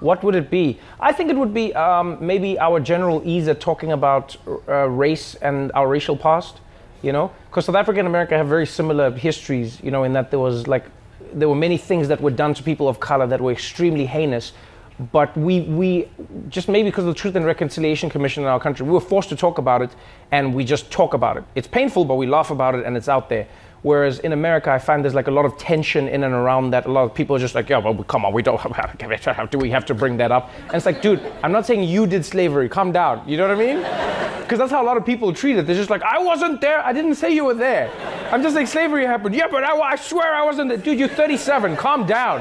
What 0.00 0.24
would 0.24 0.34
it 0.34 0.50
be? 0.50 0.80
I 0.98 1.12
think 1.12 1.30
it 1.30 1.36
would 1.36 1.54
be 1.54 1.72
um, 1.74 2.18
maybe 2.20 2.58
our 2.58 2.80
general 2.80 3.22
ease 3.24 3.48
at 3.48 3.60
talking 3.60 3.92
about 3.92 4.36
uh, 4.68 4.88
race 4.88 5.34
and 5.36 5.70
our 5.74 5.86
racial 5.88 6.16
past, 6.16 6.60
you 7.02 7.12
know? 7.12 7.32
Because 7.48 7.66
South 7.66 7.76
Africa 7.76 8.00
and 8.00 8.08
America 8.08 8.36
have 8.36 8.48
very 8.48 8.66
similar 8.66 9.10
histories, 9.10 9.80
you 9.82 9.90
know, 9.90 10.04
in 10.04 10.12
that 10.14 10.30
there 10.30 10.40
was 10.40 10.66
like, 10.66 10.84
there 11.32 11.48
were 11.48 11.54
many 11.54 11.76
things 11.76 12.08
that 12.08 12.20
were 12.20 12.30
done 12.30 12.54
to 12.54 12.62
people 12.62 12.88
of 12.88 12.98
color 12.98 13.26
that 13.26 13.40
were 13.40 13.52
extremely 13.52 14.06
heinous, 14.06 14.52
but 15.12 15.36
we, 15.36 15.62
we 15.62 16.08
just 16.48 16.68
maybe 16.68 16.90
because 16.90 17.04
of 17.04 17.14
the 17.14 17.20
Truth 17.20 17.36
and 17.36 17.46
Reconciliation 17.46 18.10
Commission 18.10 18.42
in 18.42 18.48
our 18.48 18.60
country, 18.60 18.84
we 18.84 18.92
were 18.92 19.00
forced 19.00 19.28
to 19.30 19.36
talk 19.36 19.58
about 19.58 19.82
it 19.82 19.90
and 20.30 20.54
we 20.54 20.64
just 20.64 20.90
talk 20.90 21.14
about 21.14 21.36
it. 21.36 21.44
It's 21.54 21.68
painful, 21.68 22.04
but 22.04 22.16
we 22.16 22.26
laugh 22.26 22.50
about 22.50 22.74
it 22.74 22.84
and 22.84 22.96
it's 22.96 23.08
out 23.08 23.28
there. 23.28 23.46
Whereas 23.82 24.18
in 24.18 24.32
America, 24.32 24.70
I 24.70 24.78
find 24.78 25.02
there's 25.02 25.14
like 25.14 25.28
a 25.28 25.30
lot 25.30 25.46
of 25.46 25.56
tension 25.56 26.06
in 26.06 26.22
and 26.22 26.34
around 26.34 26.70
that. 26.72 26.84
A 26.84 26.92
lot 26.92 27.04
of 27.04 27.14
people 27.14 27.34
are 27.36 27.38
just 27.38 27.54
like, 27.54 27.70
yeah, 27.70 27.78
well, 27.78 27.94
come 28.04 28.26
on, 28.26 28.34
we 28.34 28.42
don't 28.42 28.60
do 29.50 29.58
we 29.58 29.70
have 29.70 29.86
to 29.86 29.94
bring 29.94 30.18
that 30.18 30.30
up? 30.30 30.50
And 30.66 30.74
it's 30.74 30.84
like, 30.84 31.00
dude, 31.00 31.20
I'm 31.42 31.52
not 31.52 31.64
saying 31.64 31.84
you 31.84 32.06
did 32.06 32.24
slavery. 32.24 32.68
Calm 32.68 32.92
down. 32.92 33.26
You 33.26 33.38
know 33.38 33.48
what 33.48 33.56
I 33.56 33.74
mean? 33.74 34.40
Because 34.42 34.58
that's 34.58 34.70
how 34.70 34.82
a 34.82 34.86
lot 34.86 34.98
of 34.98 35.06
people 35.06 35.32
treat 35.32 35.56
it. 35.56 35.66
They're 35.66 35.76
just 35.76 35.90
like, 35.90 36.02
I 36.02 36.18
wasn't 36.18 36.60
there. 36.60 36.84
I 36.84 36.92
didn't 36.92 37.14
say 37.14 37.30
you 37.30 37.46
were 37.46 37.54
there. 37.54 37.90
I'm 38.30 38.42
just 38.42 38.54
like, 38.54 38.66
slavery 38.66 39.06
happened. 39.06 39.34
Yeah, 39.34 39.48
but 39.48 39.64
I, 39.64 39.78
I 39.78 39.96
swear 39.96 40.34
I 40.34 40.42
wasn't 40.42 40.68
there. 40.68 40.78
Dude, 40.78 40.98
you're 40.98 41.08
37. 41.08 41.76
Calm 41.76 42.04
down. 42.04 42.40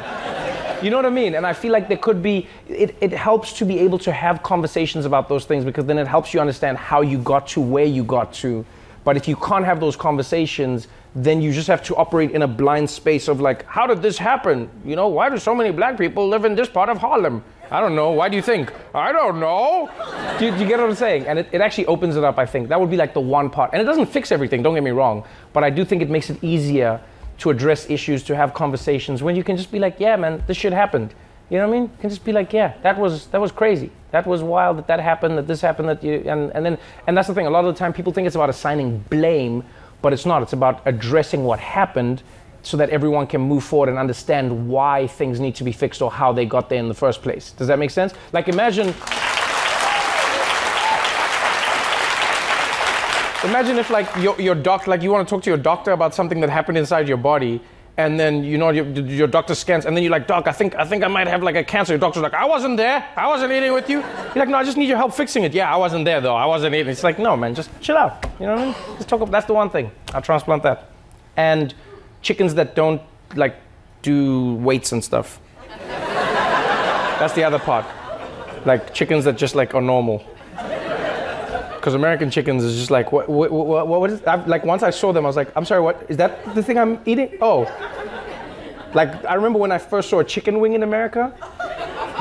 You 0.81 0.89
know 0.89 0.95
what 0.95 1.05
I 1.05 1.09
mean? 1.09 1.35
And 1.35 1.45
I 1.45 1.53
feel 1.53 1.73
like 1.73 1.89
there 1.89 1.97
could 1.97 2.23
be, 2.23 2.47
it, 2.67 2.95
it 3.01 3.11
helps 3.11 3.53
to 3.53 3.65
be 3.65 3.79
able 3.79 3.99
to 3.99 4.11
have 4.11 4.43
conversations 4.43 5.05
about 5.05 5.27
those 5.27 5.45
things 5.45 5.65
because 5.65 5.85
then 5.85 5.97
it 5.97 6.07
helps 6.07 6.33
you 6.33 6.39
understand 6.39 6.77
how 6.77 7.01
you 7.01 7.17
got 7.17 7.47
to 7.49 7.61
where 7.61 7.85
you 7.85 8.03
got 8.03 8.33
to. 8.35 8.65
But 9.03 9.17
if 9.17 9.27
you 9.27 9.35
can't 9.35 9.65
have 9.65 9.79
those 9.79 9.95
conversations, 9.95 10.87
then 11.15 11.41
you 11.41 11.51
just 11.51 11.67
have 11.67 11.83
to 11.83 11.95
operate 11.95 12.31
in 12.31 12.43
a 12.43 12.47
blind 12.47 12.89
space 12.89 13.27
of 13.27 13.41
like, 13.41 13.65
how 13.65 13.87
did 13.87 14.01
this 14.01 14.17
happen? 14.17 14.69
You 14.85 14.95
know, 14.95 15.07
why 15.07 15.29
do 15.29 15.37
so 15.37 15.53
many 15.53 15.71
black 15.71 15.97
people 15.97 16.27
live 16.27 16.45
in 16.45 16.55
this 16.55 16.69
part 16.69 16.89
of 16.89 16.97
Harlem? 16.97 17.43
I 17.71 17.81
don't 17.81 17.95
know. 17.95 18.11
Why 18.11 18.29
do 18.29 18.35
you 18.35 18.41
think? 18.41 18.71
I 18.95 19.11
don't 19.11 19.39
know. 19.39 19.89
Do 20.39 20.45
you, 20.45 20.51
do 20.51 20.59
you 20.59 20.67
get 20.67 20.79
what 20.79 20.89
I'm 20.89 20.95
saying? 20.95 21.27
And 21.27 21.39
it, 21.39 21.49
it 21.51 21.61
actually 21.61 21.87
opens 21.87 22.15
it 22.15 22.23
up, 22.23 22.37
I 22.37 22.45
think. 22.45 22.69
That 22.69 22.79
would 22.79 22.89
be 22.89 22.97
like 22.97 23.13
the 23.13 23.19
one 23.19 23.49
part. 23.49 23.71
And 23.73 23.81
it 23.81 23.85
doesn't 23.85 24.07
fix 24.07 24.31
everything, 24.31 24.63
don't 24.63 24.75
get 24.75 24.83
me 24.83 24.91
wrong. 24.91 25.23
But 25.53 25.63
I 25.63 25.69
do 25.69 25.83
think 25.83 26.01
it 26.01 26.09
makes 26.09 26.29
it 26.29 26.43
easier 26.43 27.01
to 27.39 27.49
address 27.49 27.89
issues, 27.89 28.23
to 28.23 28.35
have 28.35 28.53
conversations 28.53 29.23
when 29.23 29.35
you 29.35 29.43
can 29.43 29.57
just 29.57 29.71
be 29.71 29.79
like, 29.79 29.99
yeah, 29.99 30.15
man, 30.15 30.43
this 30.47 30.57
shit 30.57 30.73
happened. 30.73 31.13
You 31.49 31.57
know 31.57 31.67
what 31.67 31.75
I 31.75 31.79
mean? 31.79 31.89
You 31.89 31.97
can 32.01 32.09
just 32.09 32.23
be 32.23 32.31
like, 32.31 32.53
yeah, 32.53 32.73
that 32.83 32.97
was 32.97 33.27
that 33.27 33.41
was 33.41 33.51
crazy. 33.51 33.91
That 34.11 34.27
was 34.27 34.43
wild 34.43 34.77
that 34.77 34.87
that 34.87 34.99
happened, 34.99 35.37
that 35.37 35.47
this 35.47 35.61
happened, 35.61 35.89
that 35.89 36.03
you 36.03 36.23
and, 36.27 36.51
and 36.53 36.65
then 36.65 36.77
and 37.07 37.17
that's 37.17 37.27
the 37.27 37.33
thing. 37.33 37.47
A 37.47 37.49
lot 37.49 37.65
of 37.65 37.73
the 37.73 37.79
time 37.79 37.91
people 37.91 38.13
think 38.13 38.27
it's 38.27 38.35
about 38.35 38.49
assigning 38.49 38.99
blame, 39.09 39.63
but 40.01 40.13
it's 40.13 40.25
not. 40.25 40.43
It's 40.43 40.53
about 40.53 40.81
addressing 40.85 41.43
what 41.43 41.59
happened 41.59 42.21
so 42.61 42.77
that 42.77 42.89
everyone 42.89 43.25
can 43.25 43.41
move 43.41 43.63
forward 43.63 43.89
and 43.89 43.97
understand 43.97 44.67
why 44.67 45.07
things 45.07 45.39
need 45.39 45.55
to 45.55 45.63
be 45.63 45.71
fixed 45.71 46.01
or 46.01 46.11
how 46.11 46.33
they 46.33 46.45
got 46.45 46.69
there 46.69 46.79
in 46.79 46.87
the 46.87 46.93
first 46.93 47.21
place. 47.21 47.51
Does 47.51 47.67
that 47.67 47.79
make 47.79 47.89
sense? 47.89 48.13
Like 48.33 48.47
imagine 48.47 48.93
Imagine 53.45 53.77
if 53.77 53.89
like 53.89 54.13
your, 54.17 54.39
your 54.41 54.55
doctor, 54.55 54.91
like 54.91 55.01
you 55.01 55.11
want 55.11 55.25
to 55.25 55.33
talk 55.33 55.41
to 55.43 55.49
your 55.49 55.57
doctor 55.57 55.91
about 55.91 56.13
something 56.13 56.41
that 56.41 56.49
happened 56.49 56.77
inside 56.77 57.07
your 57.07 57.15
body, 57.15 57.61
and 57.95 58.19
then 58.19 58.43
you 58.43 58.57
know 58.57 58.69
your, 58.69 58.85
your 58.85 59.27
doctor 59.27 59.55
scans, 59.55 59.85
and 59.85 59.95
then 59.95 60.03
you're 60.03 60.11
like, 60.11 60.27
Doc, 60.27 60.45
I 60.45 60.51
think 60.51 60.75
I 60.75 60.83
think 60.83 61.05
I 61.05 61.07
might 61.07 61.27
have 61.27 61.41
like 61.41 61.55
a 61.55 61.63
cancer. 61.63 61.93
Your 61.93 62.01
doctor's 62.01 62.21
like, 62.21 62.33
I 62.33 62.43
wasn't 62.43 62.75
there. 62.75 63.05
I 63.15 63.27
wasn't 63.27 63.53
eating 63.53 63.71
with 63.71 63.89
you. 63.89 63.99
You're 63.99 64.35
like, 64.35 64.49
no, 64.49 64.57
I 64.57 64.65
just 64.65 64.75
need 64.75 64.89
your 64.89 64.97
help 64.97 65.13
fixing 65.13 65.45
it. 65.45 65.53
Yeah, 65.53 65.73
I 65.73 65.77
wasn't 65.77 66.03
there 66.03 66.19
though. 66.19 66.35
I 66.35 66.45
wasn't 66.45 66.75
eating. 66.75 66.91
It's 66.91 67.03
like, 67.03 67.17
no, 67.17 67.37
man, 67.37 67.55
just 67.55 67.69
chill 67.79 67.95
out. 67.95 68.25
You 68.41 68.47
know 68.47 68.55
what 68.55 68.61
I 68.61 68.65
mean? 68.65 68.97
Just 68.97 69.07
talk. 69.07 69.21
About, 69.21 69.31
that's 69.31 69.45
the 69.45 69.53
one 69.53 69.69
thing. 69.69 69.89
I'll 70.13 70.21
transplant 70.21 70.63
that. 70.63 70.91
And 71.37 71.73
chickens 72.21 72.55
that 72.55 72.75
don't 72.75 73.01
like 73.35 73.55
do 74.01 74.55
weights 74.55 74.91
and 74.91 75.01
stuff. 75.01 75.39
that's 75.87 77.33
the 77.35 77.45
other 77.45 77.59
part. 77.59 77.85
Like 78.65 78.93
chickens 78.93 79.23
that 79.23 79.37
just 79.37 79.55
like 79.55 79.73
are 79.75 79.81
normal 79.81 80.25
because 81.79 81.93
American 81.93 82.29
chickens 82.29 82.63
is 82.63 82.77
just 82.77 82.91
like 82.91 83.11
what 83.11 83.29
what 83.29 83.51
what, 83.51 83.87
what 83.87 84.09
is 84.09 84.21
I've, 84.23 84.47
like 84.47 84.63
once 84.65 84.83
I 84.83 84.89
saw 84.89 85.13
them 85.13 85.25
I 85.25 85.27
was 85.27 85.35
like 85.35 85.51
I'm 85.55 85.65
sorry 85.65 85.81
what 85.81 86.05
is 86.09 86.17
that 86.17 86.55
the 86.55 86.61
thing 86.61 86.77
I'm 86.77 86.99
eating? 87.05 87.37
Oh. 87.41 87.63
Like 88.93 89.25
I 89.25 89.35
remember 89.35 89.59
when 89.59 89.71
I 89.71 89.77
first 89.77 90.09
saw 90.09 90.19
a 90.19 90.23
chicken 90.23 90.59
wing 90.59 90.73
in 90.73 90.83
America. 90.83 91.33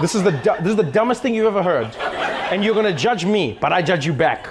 This 0.00 0.14
is 0.14 0.22
the 0.22 0.30
this 0.60 0.70
is 0.70 0.76
the 0.76 0.90
dumbest 0.90 1.22
thing 1.22 1.34
you've 1.34 1.46
ever 1.46 1.62
heard. 1.62 1.94
And 2.50 2.64
you're 2.64 2.74
gonna 2.74 2.96
judge 2.96 3.24
me 3.24 3.58
but 3.60 3.72
I 3.72 3.82
judge 3.82 4.06
you 4.06 4.12
back. 4.12 4.48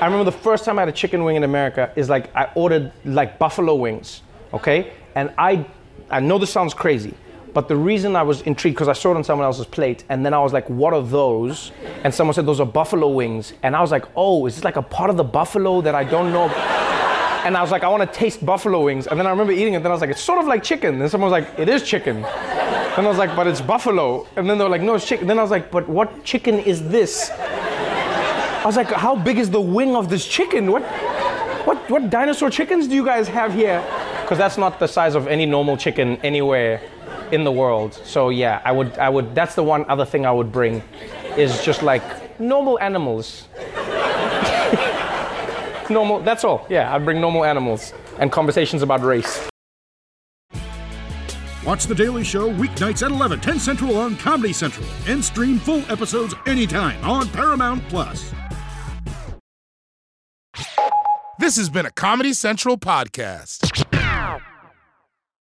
I 0.00 0.06
remember 0.06 0.24
the 0.24 0.32
first 0.32 0.64
time 0.64 0.78
I 0.78 0.82
had 0.82 0.88
a 0.88 0.92
chicken 0.92 1.24
wing 1.24 1.36
in 1.36 1.44
America 1.44 1.92
is 1.96 2.08
like 2.08 2.34
I 2.34 2.50
ordered 2.54 2.92
like 3.04 3.38
buffalo 3.38 3.74
wings 3.74 4.22
okay? 4.52 4.92
And 5.14 5.32
I 5.38 5.66
I 6.10 6.20
know 6.20 6.38
this 6.38 6.50
sounds 6.50 6.74
crazy 6.74 7.14
but 7.54 7.68
the 7.68 7.76
reason 7.76 8.16
I 8.16 8.22
was 8.22 8.42
intrigued, 8.42 8.74
because 8.74 8.88
I 8.88 8.92
saw 8.92 9.12
it 9.12 9.16
on 9.16 9.22
someone 9.22 9.46
else's 9.46 9.64
plate, 9.66 10.02
and 10.08 10.26
then 10.26 10.34
I 10.34 10.40
was 10.40 10.52
like, 10.52 10.68
what 10.68 10.92
are 10.92 11.02
those? 11.02 11.70
And 12.02 12.12
someone 12.12 12.34
said, 12.34 12.46
those 12.46 12.58
are 12.58 12.66
buffalo 12.66 13.08
wings. 13.08 13.52
And 13.62 13.76
I 13.76 13.80
was 13.80 13.92
like, 13.92 14.06
oh, 14.16 14.44
is 14.46 14.56
this 14.56 14.64
like 14.64 14.76
a 14.76 14.82
part 14.82 15.08
of 15.08 15.16
the 15.16 15.24
buffalo 15.24 15.80
that 15.80 15.94
I 15.94 16.04
don't 16.04 16.32
know? 16.32 16.48
And 17.44 17.58
I 17.58 17.60
was 17.60 17.70
like, 17.70 17.84
I 17.84 17.88
want 17.88 18.10
to 18.10 18.18
taste 18.18 18.46
buffalo 18.46 18.82
wings. 18.86 19.06
And 19.06 19.20
then 19.20 19.26
I 19.26 19.30
remember 19.30 19.52
eating 19.52 19.74
it. 19.74 19.82
Then 19.82 19.92
I 19.92 19.94
was 19.94 20.00
like, 20.00 20.08
it's 20.08 20.22
sort 20.22 20.38
of 20.40 20.46
like 20.46 20.62
chicken. 20.62 21.02
And 21.02 21.10
someone 21.10 21.30
was 21.30 21.42
like, 21.42 21.58
it 21.58 21.68
is 21.68 21.82
chicken. 21.82 22.22
Then 22.22 23.04
I 23.04 23.06
was 23.06 23.18
like, 23.18 23.36
but 23.36 23.46
it's 23.46 23.60
buffalo. 23.60 24.26
And 24.36 24.48
then 24.48 24.56
they 24.56 24.64
were 24.64 24.70
like, 24.70 24.80
no, 24.80 24.94
it's 24.94 25.06
chicken. 25.06 25.26
Then 25.26 25.38
I 25.38 25.42
was 25.42 25.50
like, 25.50 25.70
but 25.70 25.86
what 25.86 26.24
chicken 26.24 26.58
is 26.60 26.88
this? 26.88 27.30
I 27.30 28.62
was 28.64 28.76
like, 28.76 28.90
how 28.90 29.14
big 29.14 29.36
is 29.36 29.50
the 29.50 29.60
wing 29.60 29.94
of 29.94 30.08
this 30.08 30.26
chicken? 30.26 30.72
What, 30.72 30.84
what, 31.66 31.90
what 31.90 32.08
dinosaur 32.08 32.48
chickens 32.48 32.88
do 32.88 32.94
you 32.94 33.04
guys 33.04 33.28
have 33.28 33.52
here? 33.52 33.84
Because 34.22 34.38
that's 34.38 34.56
not 34.56 34.78
the 34.78 34.88
size 34.88 35.14
of 35.14 35.26
any 35.26 35.44
normal 35.44 35.76
chicken 35.76 36.16
anywhere 36.22 36.80
in 37.34 37.44
the 37.44 37.52
world. 37.52 37.94
So 38.04 38.30
yeah, 38.30 38.62
I 38.64 38.72
would, 38.72 38.96
I 38.98 39.08
would. 39.08 39.34
That's 39.34 39.54
the 39.54 39.64
one 39.64 39.84
other 39.88 40.04
thing 40.04 40.24
I 40.24 40.32
would 40.32 40.52
bring, 40.52 40.82
is 41.36 41.62
just 41.62 41.82
like 41.82 42.40
normal 42.40 42.78
animals. 42.80 43.48
normal. 45.90 46.20
That's 46.20 46.44
all. 46.44 46.66
Yeah, 46.70 46.94
I'd 46.94 47.04
bring 47.04 47.20
normal 47.20 47.44
animals 47.44 47.92
and 48.18 48.32
conversations 48.32 48.82
about 48.82 49.02
race. 49.02 49.48
Watch 51.64 51.86
The 51.86 51.94
Daily 51.94 52.24
Show 52.24 52.52
weeknights 52.52 53.02
at 53.02 53.10
11, 53.10 53.40
10 53.40 53.58
Central 53.58 53.96
on 53.96 54.16
Comedy 54.16 54.52
Central, 54.52 54.86
and 55.06 55.24
stream 55.24 55.58
full 55.58 55.80
episodes 55.90 56.34
anytime 56.46 57.02
on 57.02 57.26
Paramount 57.30 57.82
Plus. 57.88 58.32
This 61.38 61.56
has 61.56 61.70
been 61.70 61.86
a 61.86 61.90
Comedy 61.90 62.34
Central 62.34 62.76
podcast. 62.76 63.93